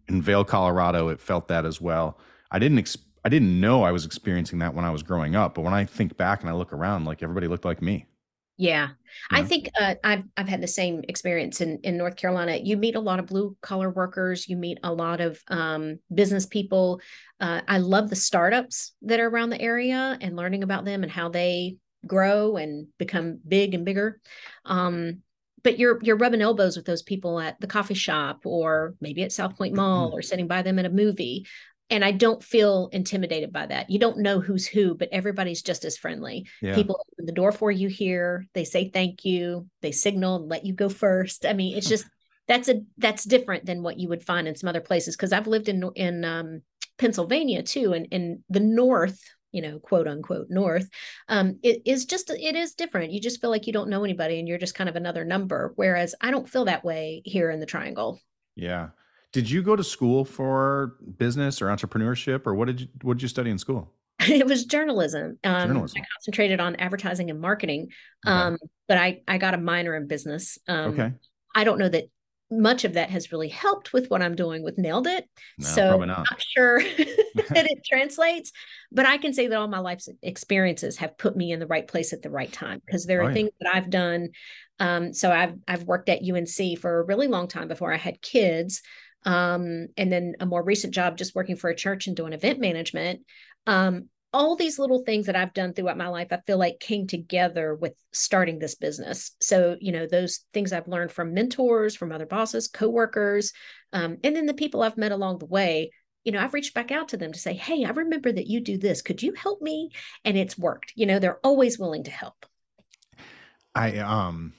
[0.08, 2.18] In Vail, Colorado, it felt that as well.
[2.50, 5.54] I didn't ex- I didn't know I was experiencing that when I was growing up,
[5.54, 8.06] but when I think back and I look around, like everybody looked like me.
[8.58, 8.88] Yeah,
[9.30, 9.38] yeah.
[9.38, 12.56] I think uh, I've I've had the same experience in in North Carolina.
[12.56, 14.48] You meet a lot of blue collar workers.
[14.48, 17.00] You meet a lot of um, business people.
[17.40, 21.10] Uh, I love the startups that are around the area and learning about them and
[21.10, 24.20] how they grow and become big and bigger.
[24.64, 25.22] Um,
[25.64, 29.32] but you're you're rubbing elbows with those people at the coffee shop or maybe at
[29.32, 30.16] South Point Mall mm-hmm.
[30.16, 31.46] or sitting by them in a movie.
[31.90, 33.90] And I don't feel intimidated by that.
[33.90, 36.46] You don't know who's who, but everybody's just as friendly.
[36.62, 36.74] Yeah.
[36.74, 38.46] People open the door for you here.
[38.54, 39.68] They say thank you.
[39.82, 41.44] They signal and let you go first.
[41.44, 42.06] I mean, it's just
[42.48, 45.16] that's a that's different than what you would find in some other places.
[45.16, 46.62] Because I've lived in in um,
[46.98, 49.20] Pennsylvania too, and in the North
[49.52, 50.88] you know quote unquote north
[51.28, 54.38] um, it is just it is different you just feel like you don't know anybody
[54.38, 57.60] and you're just kind of another number whereas i don't feel that way here in
[57.60, 58.20] the triangle
[58.56, 58.88] yeah
[59.32, 63.22] did you go to school for business or entrepreneurship or what did you what did
[63.22, 63.92] you study in school
[64.28, 65.38] it was journalism.
[65.42, 66.00] Um, journalism.
[66.00, 67.88] I concentrated on advertising and marketing,
[68.24, 68.66] um, okay.
[68.86, 70.58] but I I got a minor in business.
[70.68, 71.12] Um, okay.
[71.54, 72.04] I don't know that
[72.52, 75.28] much of that has really helped with what I'm doing with Nailed It.
[75.58, 76.26] No, so not.
[76.30, 78.52] not sure that it translates,
[78.90, 81.86] but I can say that all my life's experiences have put me in the right
[81.86, 83.34] place at the right time because there are oh, yeah.
[83.34, 84.28] things that I've done.
[84.78, 88.20] Um, so I've I've worked at UNC for a really long time before I had
[88.20, 88.82] kids.
[89.24, 92.58] Um, and then a more recent job just working for a church and doing event
[92.58, 93.20] management.
[93.66, 97.06] Um, all these little things that I've done throughout my life, I feel like came
[97.06, 99.32] together with starting this business.
[99.40, 103.52] So, you know, those things I've learned from mentors, from other bosses, coworkers,
[103.92, 105.90] um, and then the people I've met along the way,
[106.24, 108.60] you know, I've reached back out to them to say, Hey, I remember that you
[108.60, 109.02] do this.
[109.02, 109.90] Could you help me?
[110.24, 110.92] And it's worked.
[110.94, 112.46] You know, they're always willing to help.
[113.74, 114.52] I, um,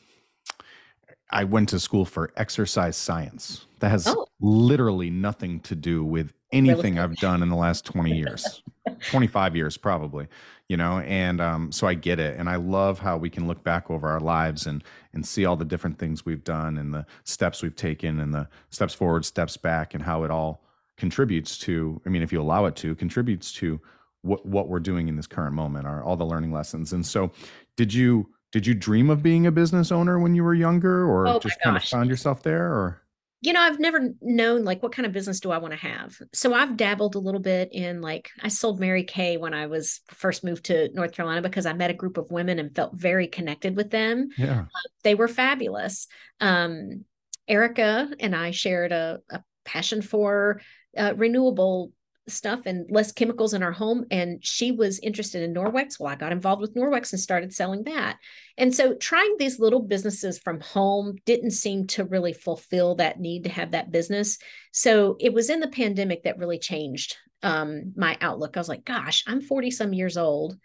[1.31, 3.65] I went to school for exercise science.
[3.79, 4.27] That has oh.
[4.39, 7.03] literally nothing to do with anything really?
[7.03, 8.61] I've done in the last 20 years.
[9.09, 10.27] 25 years probably
[10.67, 13.63] you know and um, so i get it and i love how we can look
[13.63, 17.05] back over our lives and and see all the different things we've done and the
[17.23, 20.63] steps we've taken and the steps forward steps back and how it all
[20.97, 23.79] contributes to i mean if you allow it to contributes to
[24.21, 27.31] what what we're doing in this current moment are all the learning lessons and so
[27.77, 31.27] did you did you dream of being a business owner when you were younger or
[31.27, 33.02] oh just kind of found yourself there or
[33.43, 36.17] you know, I've never known like what kind of business do I want to have.
[36.33, 39.99] So I've dabbled a little bit in like I sold Mary Kay when I was
[40.07, 43.27] first moved to North Carolina because I met a group of women and felt very
[43.27, 44.29] connected with them.
[44.37, 44.61] Yeah.
[44.61, 46.07] Uh, they were fabulous.
[46.39, 47.03] Um,
[47.45, 50.61] Erica and I shared a, a passion for
[50.97, 51.91] uh, renewable
[52.27, 54.05] stuff and less chemicals in our home.
[54.09, 55.99] And she was interested in Norwex.
[55.99, 58.17] Well, I got involved with Norwex and started selling that.
[58.57, 63.43] And so trying these little businesses from home didn't seem to really fulfill that need
[63.43, 64.37] to have that business.
[64.71, 68.55] So it was in the pandemic that really changed um, my outlook.
[68.55, 70.57] I was like, gosh, I'm 40 some years old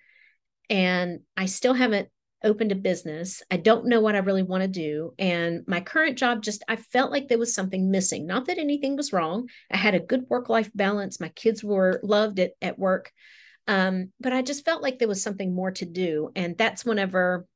[0.71, 2.09] and I still haven't
[2.45, 3.43] opened a business.
[3.51, 5.15] I don't know what I really want to do.
[5.19, 8.27] And my current job just, I felt like there was something missing.
[8.27, 9.49] Not that anything was wrong.
[9.71, 11.21] I had a good work life balance.
[11.21, 13.13] My kids were loved it at work.
[13.67, 16.31] Um, but I just felt like there was something more to do.
[16.35, 17.47] And that's whenever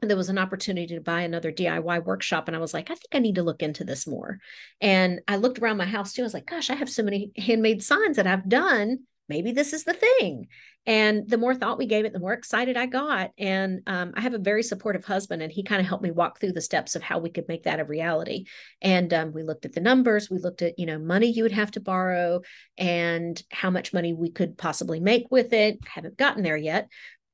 [0.00, 2.48] there was an opportunity to buy another DIY workshop.
[2.48, 4.38] And I was like, I think I need to look into this more.
[4.80, 6.22] And I looked around my house too.
[6.22, 9.72] I was like, gosh, I have so many handmade signs that I've done maybe this
[9.72, 10.46] is the thing.
[10.84, 13.30] And the more thought we gave it, the more excited I got.
[13.38, 16.40] And um, I have a very supportive husband, and he kind of helped me walk
[16.40, 18.46] through the steps of how we could make that a reality.
[18.80, 21.52] And um, we looked at the numbers, we looked at, you know, money you would
[21.52, 22.40] have to borrow
[22.76, 25.78] and how much money we could possibly make with it.
[25.86, 26.88] Haven't gotten there yet,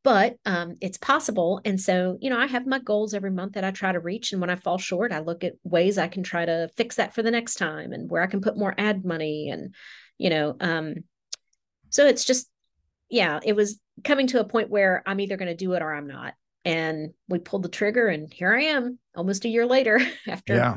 [0.05, 1.61] but um, it's possible.
[1.65, 4.33] And so, you know, I have my goals every month that I try to reach.
[4.33, 7.15] And when I fall short, I look at ways I can try to fix that
[7.15, 9.75] for the next time and where I can put more ad money and,
[10.19, 10.97] you know, um,
[11.91, 12.49] so it's just,
[13.09, 15.95] yeah, it was coming to a point where I'm either going to do it or
[15.95, 16.35] I'm not.
[16.65, 20.77] And we pulled the trigger, and here I am almost a year later after yeah.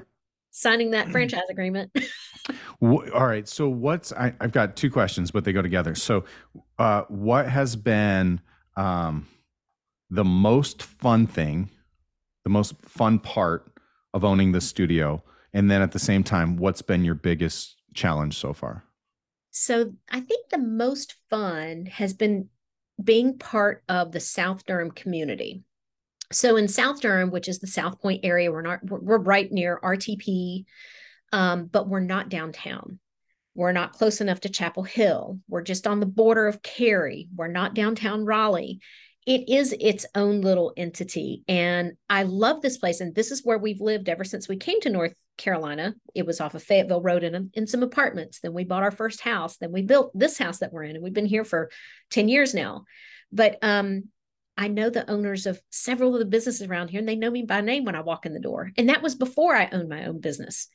[0.51, 1.91] signing that franchise agreement.
[2.81, 3.47] All right.
[3.47, 5.95] So, what's I, have got two questions, but they go together.
[5.95, 6.23] So,
[6.79, 8.39] uh, what has been
[8.77, 9.27] um,
[10.09, 11.69] the most fun thing,
[12.43, 13.71] the most fun part
[14.13, 15.21] of owning the studio?
[15.53, 18.83] And then at the same time, what's been your biggest challenge so far?
[19.51, 22.49] So I think the most fun has been
[23.01, 25.63] being part of the South Durham community.
[26.31, 29.79] So in South Durham, which is the South Point area, we're not we're right near
[29.83, 30.65] RTP,
[31.33, 32.99] um, but we're not downtown.
[33.53, 35.39] We're not close enough to Chapel Hill.
[35.49, 37.27] We're just on the border of Cary.
[37.35, 38.79] We're not downtown Raleigh
[39.25, 41.43] it is its own little entity.
[41.47, 43.01] And I love this place.
[43.01, 45.93] And this is where we've lived ever since we came to North Carolina.
[46.15, 48.39] It was off of Fayetteville Road in, in some apartments.
[48.39, 49.57] Then we bought our first house.
[49.57, 50.95] Then we built this house that we're in.
[50.95, 51.69] And we've been here for
[52.09, 52.85] 10 years now.
[53.31, 54.05] But um,
[54.57, 57.43] I know the owners of several of the businesses around here, and they know me
[57.43, 58.71] by name when I walk in the door.
[58.77, 60.67] And that was before I owned my own business.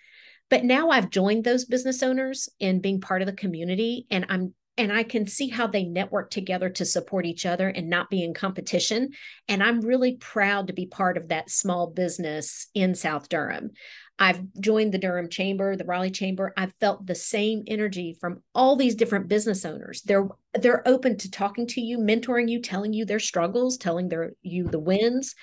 [0.48, 4.54] But now I've joined those business owners in being part of the community, and I'm
[4.78, 8.22] and I can see how they network together to support each other and not be
[8.22, 9.10] in competition.
[9.48, 13.70] And I'm really proud to be part of that small business in South Durham.
[14.18, 16.52] I've joined the Durham Chamber, the Raleigh Chamber.
[16.56, 20.02] I've felt the same energy from all these different business owners.
[20.02, 24.32] They're they're open to talking to you, mentoring you, telling you their struggles, telling their
[24.40, 25.34] you the wins.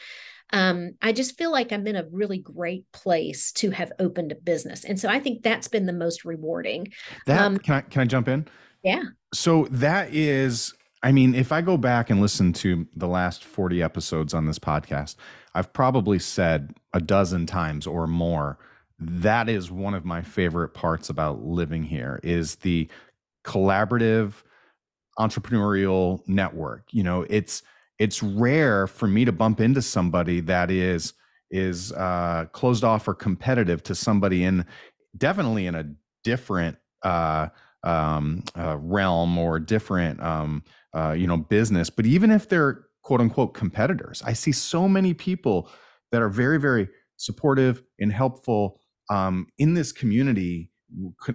[0.52, 4.36] Um, I just feel like I'm in a really great place to have opened a
[4.36, 6.94] business, and so I think that's been the most rewarding.
[7.28, 8.48] That um, can I can I jump in?
[8.84, 9.04] Yeah.
[9.34, 13.82] So that is, I mean, if I go back and listen to the last 40
[13.82, 15.16] episodes on this podcast,
[15.56, 18.58] I've probably said a dozen times or more
[19.00, 22.88] that is one of my favorite parts about living here is the
[23.44, 24.34] collaborative
[25.20, 26.88] entrepreneurial network.
[26.92, 27.64] You know it's
[28.00, 31.14] it's rare for me to bump into somebody that is
[31.52, 34.66] is uh, closed off or competitive to somebody in
[35.18, 35.92] definitely in a
[36.24, 37.48] different uh,
[37.84, 43.22] um, uh, realm or different um, uh, you know business but even if they're quote
[43.22, 45.70] unquote competitors i see so many people
[46.12, 50.70] that are very very supportive and helpful um, in this community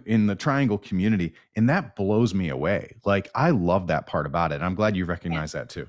[0.07, 2.95] in the triangle community and that blows me away.
[3.05, 5.89] Like i love that part about it i'm glad you recognize that too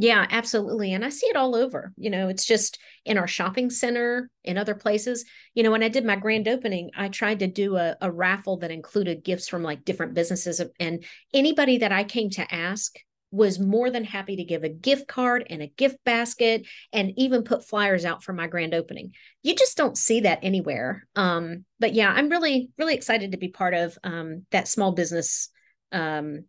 [0.00, 0.92] yeah, absolutely.
[0.92, 1.92] And I see it all over.
[1.96, 5.24] You know, it's just in our shopping center, in other places.
[5.54, 8.58] You know, when I did my grand opening, I tried to do a, a raffle
[8.58, 10.60] that included gifts from like different businesses.
[10.78, 11.04] And
[11.34, 12.96] anybody that I came to ask
[13.32, 17.42] was more than happy to give a gift card and a gift basket and even
[17.42, 19.12] put flyers out for my grand opening.
[19.42, 21.08] You just don't see that anywhere.
[21.16, 25.48] Um, but yeah, I'm really, really excited to be part of um, that small business
[25.90, 26.44] um,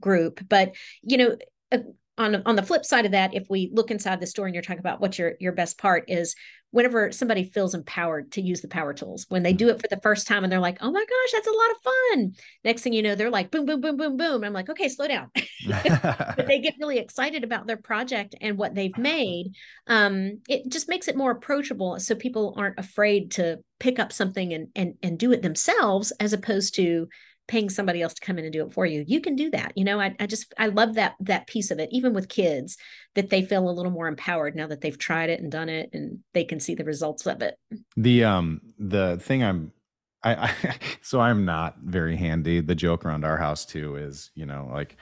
[0.00, 0.40] group.
[0.48, 1.36] But you know,
[2.18, 4.62] on on the flip side of that, if we look inside the store and you're
[4.62, 6.34] talking about what your your best part is,
[6.70, 10.00] whenever somebody feels empowered to use the power tools, when they do it for the
[10.02, 12.32] first time and they're like, "Oh my gosh, that's a lot of fun!"
[12.64, 15.08] Next thing you know, they're like, "Boom, boom, boom, boom, boom." I'm like, "Okay, slow
[15.08, 15.30] down."
[15.66, 19.52] but they get really excited about their project and what they've made.
[19.86, 24.52] Um, it just makes it more approachable, so people aren't afraid to pick up something
[24.52, 27.08] and and and do it themselves, as opposed to
[27.48, 29.72] paying somebody else to come in and do it for you you can do that
[29.74, 30.00] you know?
[30.00, 32.76] I, I just i love that that piece of it even with kids
[33.14, 35.90] that they feel a little more empowered now that they've tried it and done it
[35.92, 37.56] and they can see the results of it.
[37.96, 39.72] The um the thing i'm
[40.22, 42.60] I, I so i'm not very handy.
[42.60, 44.96] The joke around our house too is you know like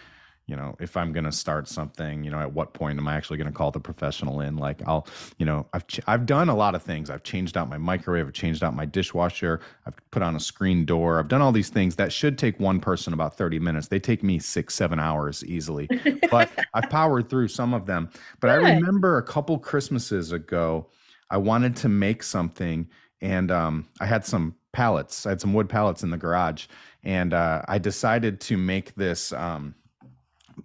[0.46, 3.14] you know if i'm going to start something you know at what point am i
[3.14, 4.56] actually going to call the professional in?
[4.56, 5.06] Like i'll
[5.38, 7.10] you know i've ch- i've done a lot of things.
[7.10, 10.84] I've changed out my microwave i've changed out my dishwasher i've put on a screen
[10.84, 13.88] door i've done all these things that should take one person about 30 minutes.
[13.88, 15.88] They take me six seven hours easily.
[16.30, 18.08] But i've powered through some of them.
[18.40, 18.64] But Good.
[18.66, 20.88] i remember a couple christmases ago
[21.30, 22.88] i wanted to make something
[23.20, 25.24] and um, i had some pallets.
[25.24, 26.66] I had some wood pallets in the garage
[27.02, 29.74] and uh, i decided to make this um,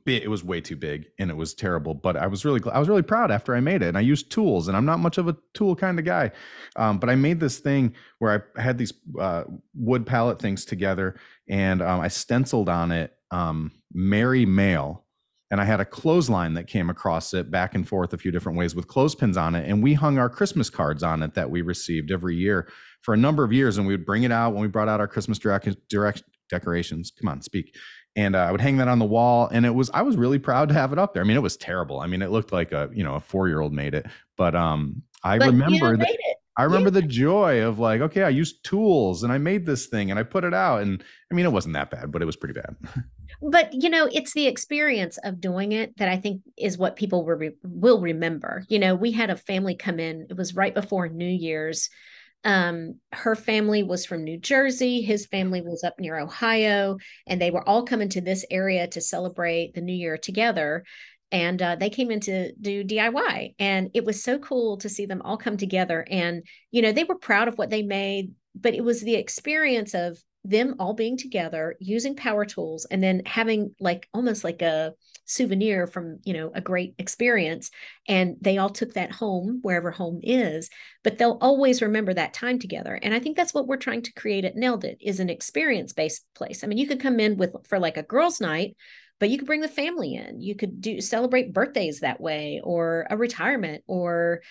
[0.06, 2.88] it was way too big and it was terrible but i was really i was
[2.88, 5.28] really proud after i made it and i used tools and i'm not much of
[5.28, 6.32] a tool kind of guy
[6.76, 9.44] um, but i made this thing where i had these uh,
[9.76, 11.16] wood pallet things together
[11.50, 15.06] and um, i stenciled on it um, merry mail
[15.52, 18.58] and i had a clothesline that came across it back and forth a few different
[18.58, 21.62] ways with clothespins on it and we hung our christmas cards on it that we
[21.62, 22.68] received every year
[23.02, 25.00] for a number of years and we would bring it out when we brought out
[25.00, 27.76] our christmas direct, direct decorations come on speak
[28.16, 29.48] and uh, I would hang that on the wall.
[29.52, 31.24] And it was I was really proud to have it up there.
[31.24, 32.00] I mean, it was terrible.
[32.00, 34.06] I mean, it looked like a you know a four year old made it,
[34.38, 36.18] but um, I but remember that.
[36.58, 37.02] I remember yeah.
[37.02, 40.24] the joy of like, okay, I used tools and I made this thing and I
[40.24, 40.82] put it out.
[40.82, 41.02] And
[41.32, 42.76] I mean, it wasn't that bad, but it was pretty bad.
[43.42, 47.26] but you know, it's the experience of doing it that I think is what people
[47.26, 48.66] will, will remember.
[48.68, 51.90] You know, we had a family come in, it was right before New Year's
[52.44, 57.52] um, her family was from New Jersey, his family was up near Ohio, and they
[57.52, 60.84] were all coming to this area to celebrate the new year together.
[61.32, 65.06] And uh, they came in to do DIY, and it was so cool to see
[65.06, 66.06] them all come together.
[66.10, 69.94] And you know, they were proud of what they made, but it was the experience
[69.94, 74.94] of them all being together using power tools and then having like almost like a
[75.26, 77.72] souvenir from you know a great experience
[78.08, 80.70] and they all took that home wherever home is
[81.04, 83.00] but they'll always remember that time together.
[83.02, 85.94] And i think that's what we're trying to create at nailed it is an experience
[85.94, 86.64] based place.
[86.64, 88.76] I mean you could come in with for like a girls night
[89.22, 90.42] but you could bring the family in.
[90.42, 94.42] You could do celebrate birthdays that way or a retirement or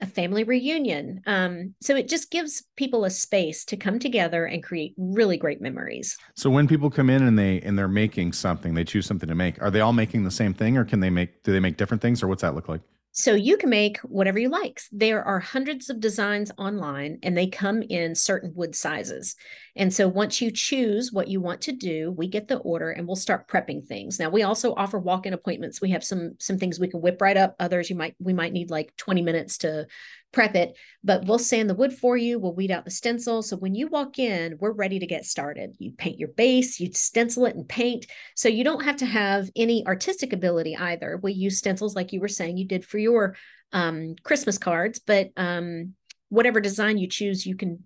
[0.00, 1.20] a family reunion.
[1.26, 5.60] Um, so it just gives people a space to come together and create really great
[5.60, 6.16] memories.
[6.34, 9.34] So when people come in and they and they're making something, they choose something to
[9.34, 9.60] make.
[9.60, 11.42] Are they all making the same thing, or can they make?
[11.42, 12.80] Do they make different things, or what's that look like?
[13.12, 14.80] So you can make whatever you like.
[14.92, 19.34] There are hundreds of designs online and they come in certain wood sizes.
[19.74, 23.06] And so once you choose what you want to do, we get the order and
[23.06, 24.20] we'll start prepping things.
[24.20, 25.80] Now we also offer walk-in appointments.
[25.80, 27.56] We have some some things we can whip right up.
[27.58, 29.86] Others you might we might need like 20 minutes to
[30.32, 32.38] prep it, but we'll sand the wood for you.
[32.38, 33.42] We'll weed out the stencil.
[33.42, 35.74] So when you walk in, we're ready to get started.
[35.78, 38.06] You paint your base, you stencil it and paint.
[38.34, 41.18] So you don't have to have any artistic ability either.
[41.22, 43.36] We use stencils like you were saying you did for your
[43.72, 45.94] um, Christmas cards, but um,
[46.28, 47.84] whatever design you choose, you can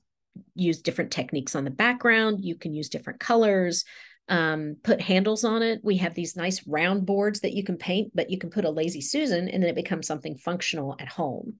[0.55, 2.45] use different techniques on the background.
[2.45, 3.85] You can use different colors
[4.29, 5.81] um, put handles on it.
[5.83, 8.71] We have these nice round boards that you can paint, but you can put a
[8.71, 11.55] lazy Susan and then it becomes something functional at home.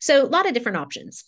[0.00, 1.24] So a lot of different options.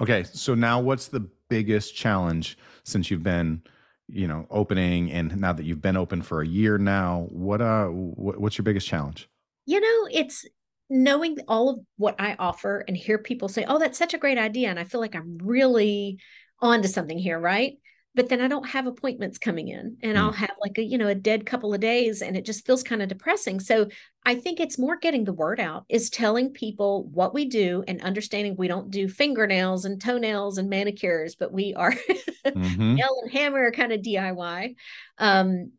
[0.00, 0.22] Okay.
[0.24, 3.62] So now what's the biggest challenge since you've been,
[4.08, 7.86] you know, opening and now that you've been open for a year now, what, uh,
[7.86, 9.28] what's your biggest challenge?
[9.66, 10.46] You know, it's,
[10.90, 14.38] knowing all of what I offer and hear people say, "Oh, that's such a great
[14.38, 16.18] idea," and I feel like I'm really
[16.60, 17.78] onto something here, right?
[18.14, 20.20] But then I don't have appointments coming in and mm.
[20.20, 22.82] I'll have like a, you know, a dead couple of days and it just feels
[22.82, 23.60] kind of depressing.
[23.60, 23.88] So
[24.26, 28.00] I think it's more getting the word out is telling people what we do and
[28.02, 31.92] understanding we don't do fingernails and toenails and manicures, but we are
[32.46, 32.94] mm-hmm.
[32.94, 34.74] nail and hammer kind of DIY.
[35.18, 35.72] Um,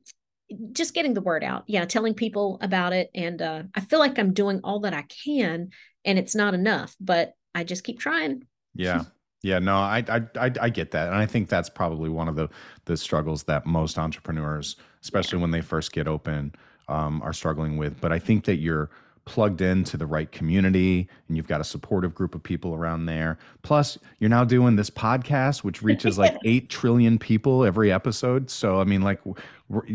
[0.71, 1.63] just getting the word out.
[1.67, 1.85] Yeah.
[1.85, 3.09] Telling people about it.
[3.13, 5.69] And uh, I feel like I'm doing all that I can
[6.05, 8.45] and it's not enough, but I just keep trying.
[8.73, 9.03] Yeah.
[9.43, 12.35] Yeah, no, I, I, I I get that, and I think that's probably one of
[12.35, 12.47] the
[12.85, 16.53] the struggles that most entrepreneurs, especially when they first get open,
[16.87, 17.99] um, are struggling with.
[17.99, 18.89] But I think that you're
[19.25, 23.37] plugged into the right community and you've got a supportive group of people around there.
[23.61, 28.49] Plus, you're now doing this podcast, which reaches like 8 trillion people every episode.
[28.49, 29.21] So, I mean, like,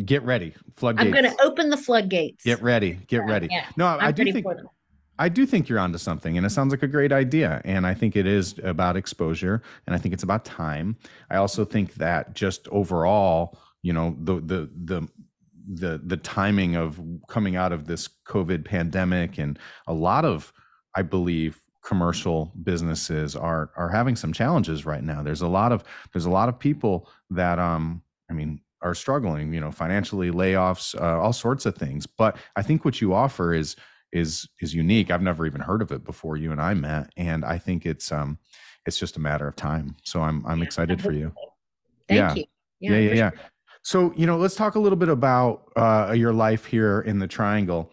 [0.05, 1.05] Get ready, floodgates.
[1.05, 2.45] I'm going to open the floodgates.
[2.45, 3.49] Get ready, get ready.
[3.51, 3.67] Yeah.
[3.77, 4.47] No, I'm I do think.
[5.19, 7.63] I do think you're onto something, and it sounds like a great idea.
[7.65, 10.97] And I think it is about exposure, and I think it's about time.
[11.31, 15.09] I also think that just overall, you know, the the the
[15.69, 20.53] the the timing of coming out of this COVID pandemic, and a lot of,
[20.95, 25.23] I believe, commercial businesses are are having some challenges right now.
[25.23, 29.53] There's a lot of there's a lot of people that um, I mean, are struggling,
[29.53, 32.07] you know, financially, layoffs, uh, all sorts of things.
[32.07, 33.77] But I think what you offer is
[34.17, 35.11] is is unique.
[35.11, 38.11] I've never even heard of it before you and I met, and I think it's
[38.11, 38.39] um
[38.87, 39.97] it's just a matter of time.
[40.05, 41.33] So I'm I'm Yeah, excited for you.
[42.09, 42.35] Thank Yeah.
[42.35, 42.45] you.
[42.81, 43.31] Yeah, yeah, yeah.
[43.31, 43.41] sure.
[43.83, 47.27] So you know, let's talk a little bit about uh, your life here in the
[47.27, 47.93] Triangle.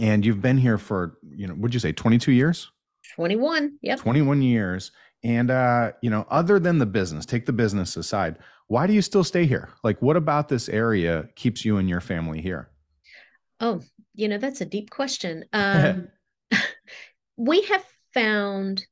[0.00, 2.70] And you've been here for you know, would you say 22 years?
[3.14, 3.78] 21.
[3.82, 3.98] Yep.
[3.98, 4.90] 21 years.
[5.22, 8.38] And uh, you know, other than the business, take the business aside.
[8.68, 9.68] Why do you still stay here?
[9.84, 12.70] Like, what about this area keeps you and your family here?
[13.60, 13.80] Oh,
[14.14, 15.44] you know, that's a deep question.
[15.52, 16.08] Um,
[17.36, 17.84] we have
[18.14, 18.86] found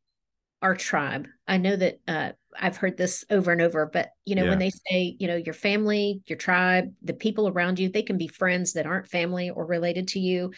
[0.62, 1.28] our tribe.
[1.48, 4.50] I know that uh, I've heard this over and over, but you know, Yeah.
[4.50, 8.18] when they say, you know, your family, your tribe, the people around you, they can
[8.18, 10.52] be friends that aren't family or related to you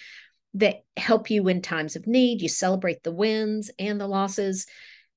[0.55, 2.43] that help you in times of need.
[2.43, 4.67] You celebrate the wins and the losses.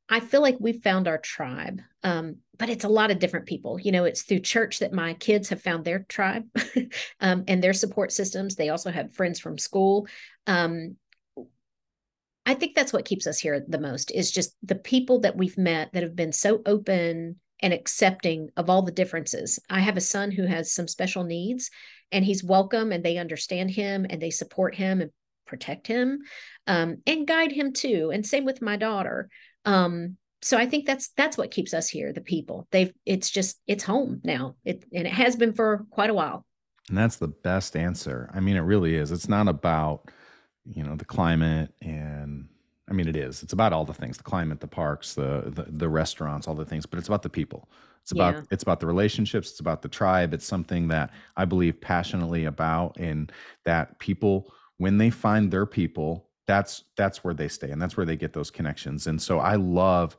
[0.08, 3.80] I feel like we've found our tribe, um, but it's a lot of different people.
[3.80, 6.46] You know, it's through church that my kids have found their tribe
[7.20, 8.56] um, and their support systems.
[8.56, 10.08] They also have friends from school.
[10.46, 10.98] Um,
[12.46, 15.58] I think that's what keeps us here the most is just the people that we've
[15.58, 19.60] met that have been so open and accepting of all the differences.
[19.70, 21.72] I have a son who has some special needs
[22.12, 25.12] and he's welcome and they understand him and they support him and
[25.48, 26.20] protect him
[26.68, 28.12] um, and guide him too.
[28.14, 29.30] And same with my daughter.
[29.66, 32.68] Um, so I think that's that's what keeps us here, the people.
[32.72, 34.56] They've it's just it's home now.
[34.64, 36.46] It and it has been for quite a while.
[36.90, 38.30] And that's the best answer.
[38.34, 39.12] I mean, it really is.
[39.12, 40.12] It's not about,
[40.66, 42.48] you know, the climate and
[42.88, 43.42] I mean it is.
[43.42, 46.66] It's about all the things, the climate, the parks, the the, the restaurants, all the
[46.66, 47.68] things, but it's about the people.
[48.04, 48.42] It's about Yeah.
[48.52, 50.32] it's about the relationships, it's about the tribe.
[50.36, 53.32] It's something that I believe passionately about and
[53.64, 58.06] that people when they find their people, that's that's where they stay and that's where
[58.06, 59.08] they get those connections.
[59.08, 60.16] And so I love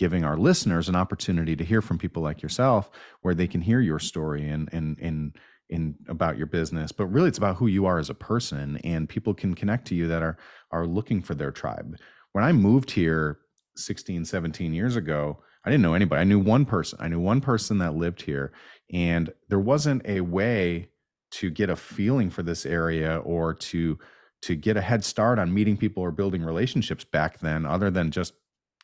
[0.00, 3.80] giving our listeners an opportunity to hear from people like yourself where they can hear
[3.80, 5.36] your story and and and
[5.68, 9.08] in about your business but really it's about who you are as a person and
[9.08, 10.36] people can connect to you that are
[10.72, 11.96] are looking for their tribe
[12.32, 13.38] when i moved here
[13.76, 17.40] 16 17 years ago i didn't know anybody i knew one person i knew one
[17.40, 18.52] person that lived here
[18.92, 20.88] and there wasn't a way
[21.30, 23.96] to get a feeling for this area or to
[24.42, 28.10] to get a head start on meeting people or building relationships back then other than
[28.10, 28.32] just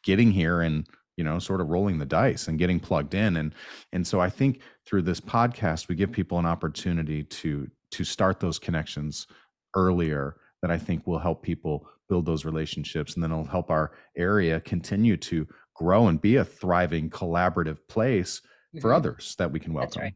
[0.03, 0.87] getting here and
[1.17, 3.55] you know sort of rolling the dice and getting plugged in and
[3.93, 8.39] and so i think through this podcast we give people an opportunity to to start
[8.39, 9.27] those connections
[9.75, 13.93] earlier that i think will help people build those relationships and then it'll help our
[14.17, 18.43] area continue to grow and be a thriving collaborative place
[18.81, 18.97] for Mhm.
[18.97, 20.15] others that we can welcome That's right.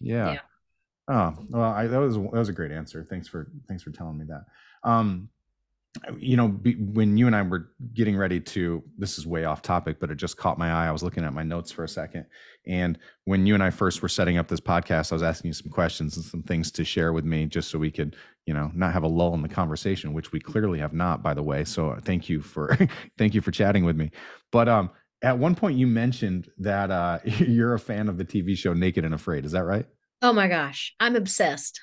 [0.00, 0.32] yeah.
[0.34, 0.38] Yeah.
[1.08, 3.04] Oh, well, I, that was that was a great answer.
[3.10, 4.44] Thanks for thanks for telling me that.
[4.84, 5.28] Um,
[6.16, 9.60] you know, be, when you and I were getting ready to, this is way off
[9.60, 10.88] topic, but it just caught my eye.
[10.88, 12.24] I was looking at my notes for a second,
[12.66, 15.52] and when you and I first were setting up this podcast, I was asking you
[15.52, 18.16] some questions and some things to share with me, just so we could,
[18.46, 21.34] you know, not have a lull in the conversation, which we clearly have not, by
[21.34, 21.62] the way.
[21.62, 22.76] So thank you for
[23.18, 24.10] thank you for chatting with me.
[24.50, 24.90] But um,
[25.22, 29.04] at one point you mentioned that uh, you're a fan of the TV show Naked
[29.04, 29.44] and Afraid.
[29.44, 29.86] Is that right?
[30.22, 31.80] Oh my gosh, I'm obsessed.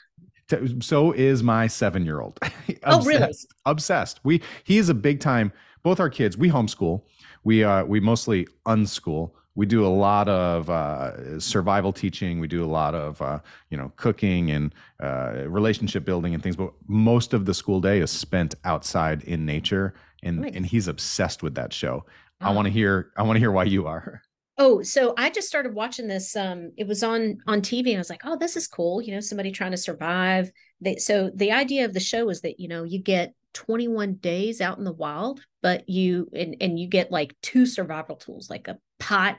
[0.80, 2.39] So is my seven year old.
[2.84, 3.34] Oh, really?
[3.66, 4.20] Obsessed.
[4.24, 5.52] We he is a big time.
[5.84, 6.38] Both our kids.
[6.38, 7.02] We homeschool.
[7.43, 9.32] We uh we mostly unschool.
[9.56, 12.39] We do a lot of uh, survival teaching.
[12.39, 13.39] We do a lot of uh,
[13.70, 14.74] you know cooking and
[15.04, 16.56] uh, relationship building and things.
[16.56, 19.93] But most of the school day is spent outside in nature,
[20.24, 20.54] and Nice.
[20.56, 22.06] and he's obsessed with that show.
[22.39, 22.54] I Oh.
[22.54, 23.12] want to hear.
[23.18, 24.22] I want to hear why you are.
[24.62, 26.36] Oh, so I just started watching this.
[26.36, 29.14] Um, it was on on TV, and I was like, "Oh, this is cool." You
[29.14, 30.51] know, somebody trying to survive.
[30.82, 34.60] They, so the idea of the show is that you know you get 21 days
[34.60, 38.68] out in the wild, but you and and you get like two survival tools, like
[38.68, 39.38] a pot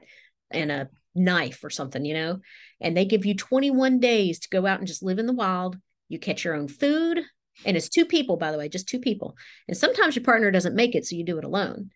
[0.51, 2.41] and a knife or something, you know,
[2.81, 5.77] and they give you 21 days to go out and just live in the wild.
[6.09, 7.21] You catch your own food,
[7.66, 9.37] and it's two people, by the way, just two people.
[9.68, 11.91] And sometimes your partner doesn't make it, so you do it alone.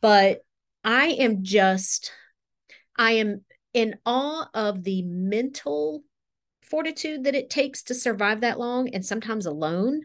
[0.00, 0.40] But
[0.82, 2.10] I am just
[2.96, 6.02] I am in awe of the mental
[6.62, 10.02] fortitude that it takes to survive that long and sometimes alone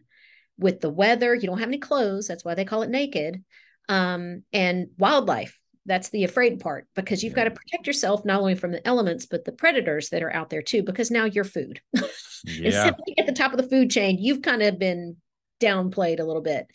[0.57, 1.33] with the weather.
[1.33, 2.27] You don't have any clothes.
[2.27, 3.43] That's why they call it naked.
[3.87, 5.57] Um, and wildlife.
[5.85, 9.25] That's the afraid part because you've got to protect yourself not only from the elements,
[9.25, 11.81] but the predators that are out there too, because now you're food.
[12.45, 12.91] Yeah.
[13.17, 15.17] at the top of the food chain, you've kind of been
[15.59, 16.67] downplayed a little bit.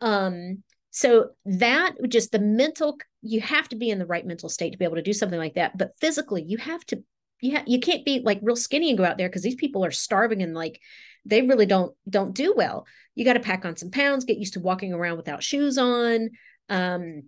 [0.00, 4.72] Um, so that just the mental, you have to be in the right mental state
[4.72, 5.76] to be able to do something like that.
[5.76, 7.02] But physically, you have to,
[7.40, 9.84] you ha- you can't be like real skinny and go out there because these people
[9.84, 10.80] are starving and like
[11.24, 12.86] they really don't don't do well.
[13.14, 16.30] You got to pack on some pounds, get used to walking around without shoes on.
[16.68, 17.24] Um,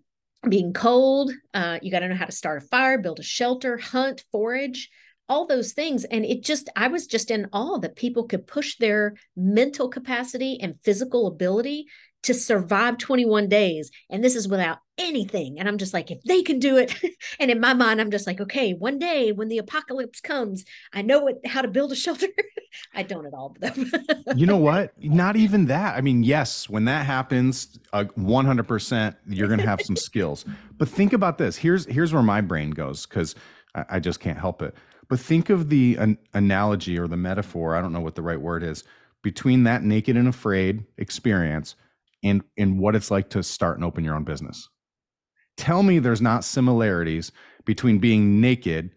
[0.49, 1.33] being cold.
[1.55, 4.91] Uh, you got to know how to start a fire, build a shelter, hunt, forage,
[5.29, 6.05] all those things.
[6.05, 10.61] And it just, I was just in awe that people could push their mental capacity
[10.61, 11.87] and physical ability
[12.27, 13.93] to survive 21 days.
[14.11, 15.61] And this is without anything.
[15.61, 16.93] And I'm just like, if they can do it.
[17.39, 21.03] and in my mind, I'm just like, okay, one day when the apocalypse comes, I
[21.03, 22.27] know what, how to build a shelter.
[22.95, 23.57] I don't at all.
[23.61, 23.71] though
[24.35, 24.93] you know what?
[25.03, 25.97] Not even that.
[25.97, 30.45] I mean, yes, when that happens, uh, 100%, you're going to have some skills.
[30.79, 31.57] But think about this.
[31.57, 33.37] Here's, here's where my brain goes because
[33.77, 34.75] I, I, just can't help it.
[35.09, 37.77] But think of the an analogy or the metaphor.
[37.77, 38.83] I don't know what the right word is
[39.23, 41.77] between that naked and afraid experience
[42.23, 44.69] and, and what it's like to start and open your own business
[45.57, 47.33] tell me there's not similarities
[47.65, 48.91] between being naked,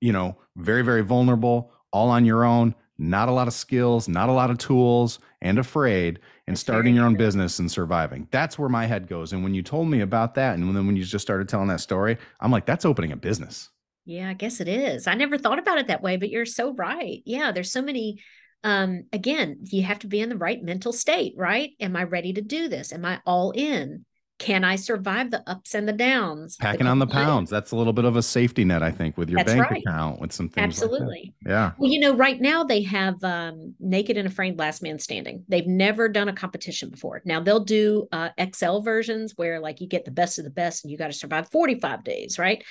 [0.00, 4.28] you know, very, very vulnerable, all on your own, not a lot of skills, not
[4.28, 8.26] a lot of tools, and afraid, and starting your own business and surviving.
[8.30, 9.32] That's where my head goes.
[9.32, 11.80] And when you told me about that, and then when you just started telling that
[11.80, 13.68] story, I'm like, that's opening a business.
[14.06, 15.06] Yeah, I guess it is.
[15.06, 17.22] I never thought about it that way, but you're so right.
[17.26, 18.20] Yeah, there's so many
[18.66, 21.70] um again, you have to be in the right mental state, right?
[21.80, 22.92] Am I ready to do this?
[22.92, 24.04] Am I all in?
[24.38, 26.56] can I survive the ups and the downs?
[26.56, 27.48] Packing on the pounds.
[27.48, 29.82] That's a little bit of a safety net, I think, with your That's bank right.
[29.86, 30.64] account, with some things.
[30.64, 31.34] Absolutely.
[31.44, 31.72] Like yeah.
[31.78, 35.44] Well, you know, right now they have um, Naked and Afraid Last Man Standing.
[35.48, 37.22] They've never done a competition before.
[37.24, 40.84] Now they'll do uh, XL versions where like you get the best of the best
[40.84, 42.62] and you got to survive 45 days, right?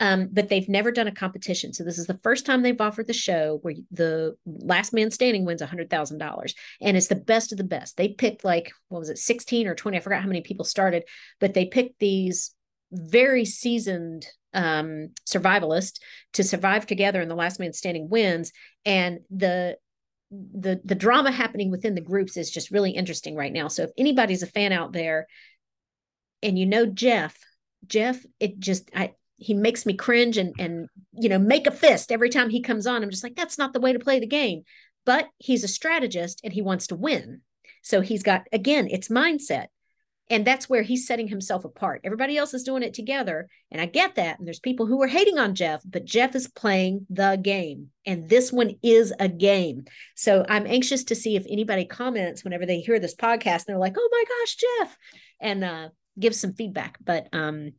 [0.00, 1.72] Um, but they've never done a competition.
[1.72, 5.44] So this is the first time they've offered the show where the last man standing
[5.44, 6.54] wins a hundred thousand dollars.
[6.80, 7.96] And it's the best of the best.
[7.96, 9.96] They picked like, what was it, 16 or 20?
[9.96, 11.04] I forgot how many people started,
[11.38, 12.54] but they picked these
[12.90, 15.98] very seasoned um, survivalists
[16.34, 18.52] to survive together and the last man standing wins.
[18.84, 19.76] And the
[20.30, 23.68] the the drama happening within the groups is just really interesting right now.
[23.68, 25.26] So if anybody's a fan out there
[26.42, 27.36] and you know Jeff,
[27.86, 32.12] Jeff, it just I he makes me cringe and and you know make a fist
[32.12, 33.02] every time he comes on.
[33.02, 34.62] I'm just like that's not the way to play the game.
[35.04, 37.42] But he's a strategist and he wants to win.
[37.82, 39.66] So he's got again it's mindset.
[40.30, 42.00] And that's where he's setting himself apart.
[42.02, 43.46] Everybody else is doing it together.
[43.70, 44.38] And i get that.
[44.38, 47.88] And there's people who are hating on jeff but jeff is playing the game.
[48.06, 49.84] And this one is a game.
[50.14, 53.78] So i'm anxious to see if anybody comments whenever they hear this podcast and they're
[53.78, 54.96] like oh my gosh jeff
[55.40, 56.98] and uh give some feedback.
[57.04, 57.72] But um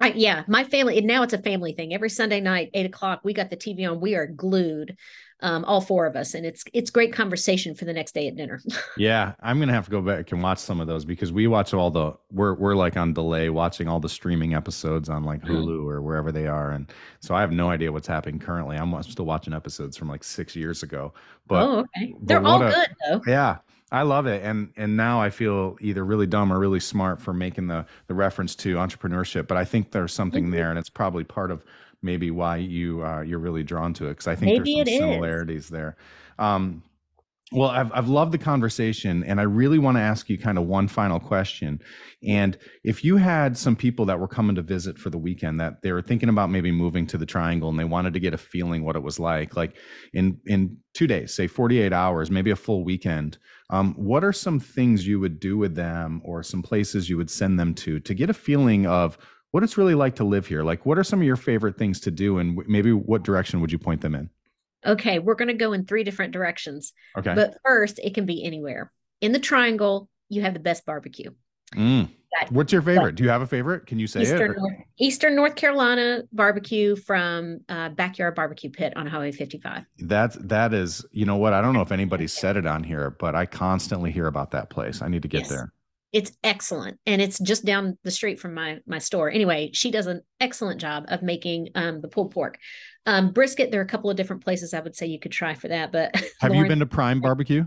[0.00, 1.92] I, yeah, my family now it's a family thing.
[1.92, 4.00] Every Sunday night, eight o'clock, we got the TV on.
[4.00, 4.96] We are glued,
[5.40, 8.34] um, all four of us, and it's it's great conversation for the next day at
[8.34, 8.60] dinner.
[8.96, 11.74] yeah, I'm gonna have to go back and watch some of those because we watch
[11.74, 15.40] all the we're we're like on delay watching all the streaming episodes on like.
[15.40, 18.76] Hulu or wherever they are, and so I have no idea what's happening currently.
[18.76, 21.12] I'm still watching episodes from like six years ago,
[21.46, 23.20] but oh, okay, they're all a, good though.
[23.26, 23.58] Yeah,
[23.92, 27.32] I love it, and and now I feel either really dumb or really smart for
[27.32, 29.48] making the the reference to entrepreneurship.
[29.48, 30.52] But I think there's something mm-hmm.
[30.52, 31.64] there, and it's probably part of
[32.02, 35.10] maybe why you uh, you're really drawn to it because I think maybe there's some
[35.10, 35.70] similarities is.
[35.70, 35.96] there.
[36.38, 36.82] Um,
[37.52, 40.66] well, I've I've loved the conversation, and I really want to ask you kind of
[40.66, 41.80] one final question.
[42.22, 45.82] And if you had some people that were coming to visit for the weekend that
[45.82, 48.38] they were thinking about maybe moving to the Triangle, and they wanted to get a
[48.38, 49.76] feeling what it was like, like
[50.12, 53.36] in in two days, say 48 hours, maybe a full weekend,
[53.70, 57.30] um, what are some things you would do with them, or some places you would
[57.30, 59.16] send them to to get a feeling of
[59.52, 60.62] what it's really like to live here?
[60.62, 63.72] Like, what are some of your favorite things to do, and maybe what direction would
[63.72, 64.30] you point them in?
[64.86, 66.92] okay, we're going to go in three different directions.
[67.16, 67.34] Okay.
[67.34, 68.92] But first, it can be anywhere.
[69.20, 71.30] In the triangle, you have the best barbecue.
[71.76, 72.10] Mm.
[72.50, 73.16] What's your favorite?
[73.16, 73.86] Do you have a favorite?
[73.86, 74.56] Can you say Eastern it?
[74.56, 79.84] North, Eastern North Carolina barbecue from uh, Backyard Barbecue Pit on Highway 55.
[79.98, 81.52] That's that is, you know what?
[81.52, 84.70] I don't know if anybody said it on here, but I constantly hear about that
[84.70, 85.02] place.
[85.02, 85.48] I need to get yes.
[85.48, 85.72] there.
[86.12, 89.30] It's excellent, and it's just down the street from my my store.
[89.30, 92.58] Anyway, she does an excellent job of making um, the pulled pork.
[93.06, 95.54] Um, brisket, there are a couple of different places I would say you could try
[95.54, 95.92] for that.
[95.92, 97.64] But have Lauren, you been to Prime Barbecue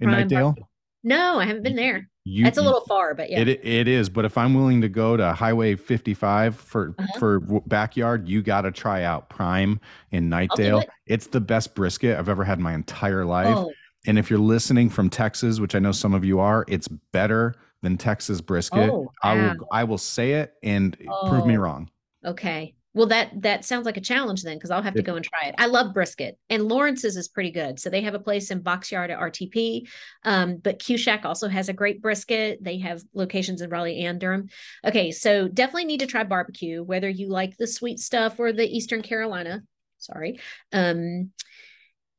[0.00, 0.42] in Prime Knightdale?
[0.42, 0.64] Barbecue.
[1.04, 2.08] No, I haven't been there.
[2.26, 4.08] You, That's a little far, but yeah, it it is.
[4.08, 7.18] But if I'm willing to go to Highway 55 for uh-huh.
[7.18, 9.78] for backyard, you got to try out Prime
[10.10, 10.82] in Knightdale.
[10.82, 10.90] It.
[11.06, 13.54] It's the best brisket I've ever had in my entire life.
[13.54, 13.72] Oh.
[14.06, 17.54] And if you're listening from Texas, which I know some of you are, it's better
[17.82, 18.88] than Texas brisket.
[18.88, 20.96] Oh, I will I will say it and
[21.28, 21.60] prove me Oh.
[21.60, 21.90] wrong.
[22.24, 22.74] Okay.
[22.94, 25.48] Well, that that sounds like a challenge then, because I'll have to go and try
[25.48, 25.56] it.
[25.58, 27.80] I love brisket, and Lawrence's is pretty good.
[27.80, 29.88] So they have a place in Boxyard at RTP,
[30.22, 32.62] um, but Q Shack also has a great brisket.
[32.62, 34.48] They have locations in Raleigh and Durham.
[34.84, 38.64] Okay, so definitely need to try barbecue, whether you like the sweet stuff or the
[38.64, 39.62] Eastern Carolina.
[39.98, 40.38] Sorry.
[40.72, 41.32] Um,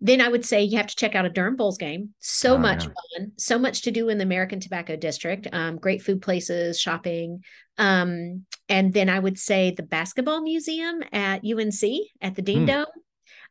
[0.02, 2.14] then I would say you have to check out a Durham Bulls game.
[2.20, 2.90] So Oh, much yeah.
[3.18, 5.48] fun, so much to do in the American Tobacco District.
[5.52, 7.44] Um, great food places, shopping.
[7.78, 11.82] Um, and then I would say the basketball museum at UNC
[12.22, 12.66] at the Dean Hmm.
[12.66, 12.86] Dome.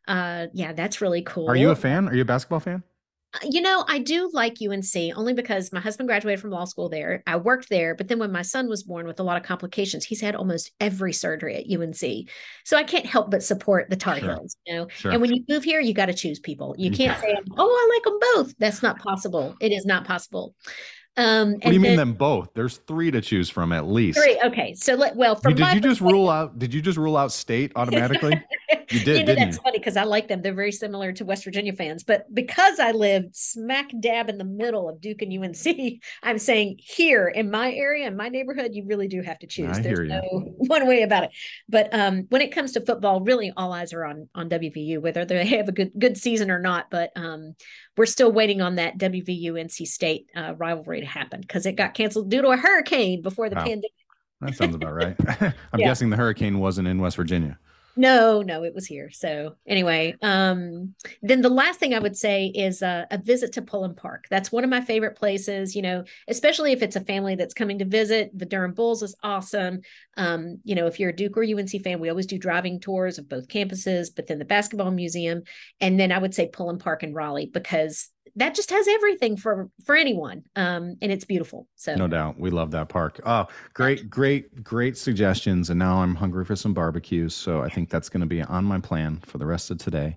[0.06, 1.48] Uh, yeah, that's really cool.
[1.48, 2.08] Are you a fan?
[2.08, 2.82] Are you a basketball fan?
[3.42, 7.22] You know, I do like UNC only because my husband graduated from law school there.
[7.26, 10.04] I worked there, but then when my son was born with a lot of complications,
[10.04, 12.28] he's had almost every surgery at UNC.
[12.64, 14.34] So I can't help but support the Tar Sure.
[14.34, 14.86] Heels, you know.
[14.88, 15.12] Sure.
[15.12, 16.74] And when you move here, you got to choose people.
[16.78, 19.56] You can't say, "Oh, I like them both." That's not possible.
[19.60, 20.54] It is not possible.
[21.16, 22.48] Um, What do you and mean then- them both?
[22.54, 24.18] There's three to choose from at least.
[24.18, 24.36] Three.
[24.44, 26.58] Okay, so let well from did you just rule out?
[26.58, 28.32] Did you just rule out state automatically?
[28.90, 29.62] You did, you know, that's you?
[29.62, 30.42] funny because I like them.
[30.42, 34.44] They're very similar to West Virginia fans, but because I live smack dab in the
[34.44, 38.84] middle of Duke and UNC, I'm saying here in my area, in my neighborhood, you
[38.86, 39.78] really do have to choose.
[39.78, 40.20] I There's no
[40.56, 41.30] one way about it.
[41.68, 45.24] But um, when it comes to football, really all eyes are on on WVU, whether
[45.24, 46.90] they have a good good season or not.
[46.90, 47.54] But um,
[47.96, 51.94] we're still waiting on that WVU NC State uh, rivalry to happen because it got
[51.94, 53.62] canceled due to a hurricane before the Wow.
[53.64, 53.90] pandemic.
[54.40, 55.16] That sounds about right.
[55.72, 55.86] I'm Yeah.
[55.86, 57.58] guessing the hurricane wasn't in West Virginia.
[57.96, 59.08] No, no, it was here.
[59.12, 63.62] So anyway, um, then the last thing I would say is uh, a visit to
[63.62, 64.26] Pullen Park.
[64.30, 65.76] That's one of my favorite places.
[65.76, 68.36] You know, especially if it's a family that's coming to visit.
[68.36, 69.80] The Durham Bulls is awesome.
[70.16, 73.18] Um, you know, if you're a Duke or UNC fan, we always do driving tours
[73.18, 75.42] of both campuses, but then the basketball museum,
[75.80, 79.70] and then I would say Pullen Park in Raleigh because that just has everything for
[79.84, 81.68] for anyone, um, and it's beautiful.
[81.76, 82.38] So No doubt.
[82.38, 83.20] We love that park.
[83.24, 85.70] Oh, great, great, great suggestions.
[85.70, 87.34] And now I'm hungry for some barbecues.
[87.34, 90.16] So I think that's going to be on my plan for the rest of today.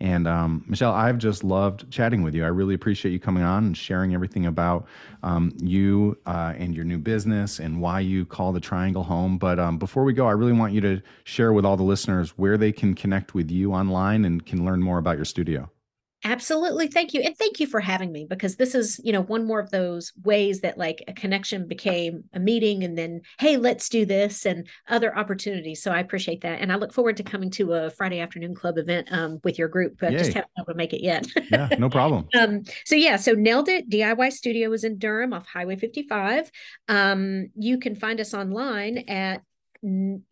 [0.00, 2.44] And um, Michelle, I've just loved chatting with you.
[2.44, 4.86] I really appreciate you coming on and sharing everything about
[5.24, 9.38] um, you uh, and your new business and why you call the Triangle home.
[9.38, 12.30] But um, before we go, I really want you to share with all the listeners
[12.38, 15.68] where they can connect with you online and can learn more about your studio.
[16.24, 16.88] Absolutely.
[16.88, 17.20] Thank you.
[17.20, 20.12] And thank you for having me because this is, you know, one more of those
[20.24, 24.66] ways that like a connection became a meeting and then, hey, let's do this and
[24.88, 25.80] other opportunities.
[25.80, 26.60] So I appreciate that.
[26.60, 29.68] And I look forward to coming to a Friday afternoon club event um, with your
[29.68, 29.98] group.
[30.00, 31.26] But I just haven't been able to make it yet.
[31.50, 32.26] Yeah, no problem.
[32.38, 36.50] Um, so yeah, so Nailed It DIY Studio is in Durham off Highway 55.
[36.86, 39.42] Um, you can find us online at
[39.82, 40.22] n-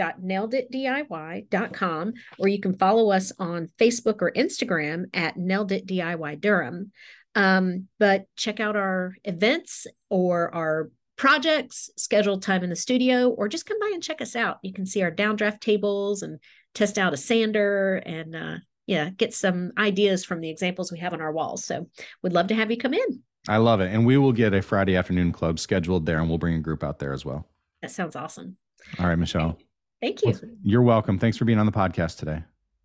[0.00, 6.92] durham.naileditdiy.com or you can follow us on Facebook or Instagram at Nailed It DIY Durham.
[7.34, 13.48] Um, but check out our events or our projects, scheduled time in the studio, or
[13.48, 14.58] just come by and check us out.
[14.62, 16.40] You can see our downdraft tables and
[16.74, 21.12] test out a sander and uh, yeah, get some ideas from the examples we have
[21.12, 21.64] on our walls.
[21.64, 21.88] So
[22.22, 23.22] we'd love to have you come in.
[23.48, 23.92] I love it.
[23.92, 26.82] And we will get a Friday afternoon club scheduled there and we'll bring a group
[26.82, 27.46] out there as well.
[27.82, 28.56] That sounds awesome.
[28.98, 29.58] All right, Michelle.
[30.00, 30.34] Thank you.
[30.62, 31.18] You're welcome.
[31.18, 32.42] Thanks for being on the podcast today.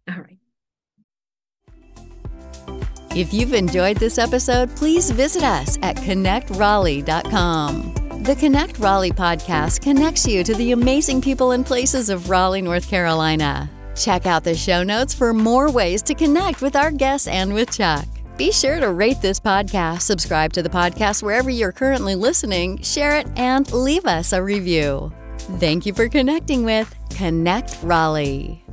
[0.10, 0.38] All right.
[3.16, 8.24] If you've enjoyed this episode, please visit us at connectraleigh.com.
[8.24, 12.90] The Connect Raleigh podcast connects you to the amazing people and places of Raleigh, North
[12.90, 13.70] Carolina.
[13.96, 17.72] Check out the show notes for more ways to connect with our guests and with
[17.72, 18.06] Chuck.
[18.36, 23.16] Be sure to rate this podcast, subscribe to the podcast wherever you're currently listening, share
[23.16, 25.14] it, and leave us a review.
[25.46, 28.65] Thank you for connecting with Connect Raleigh.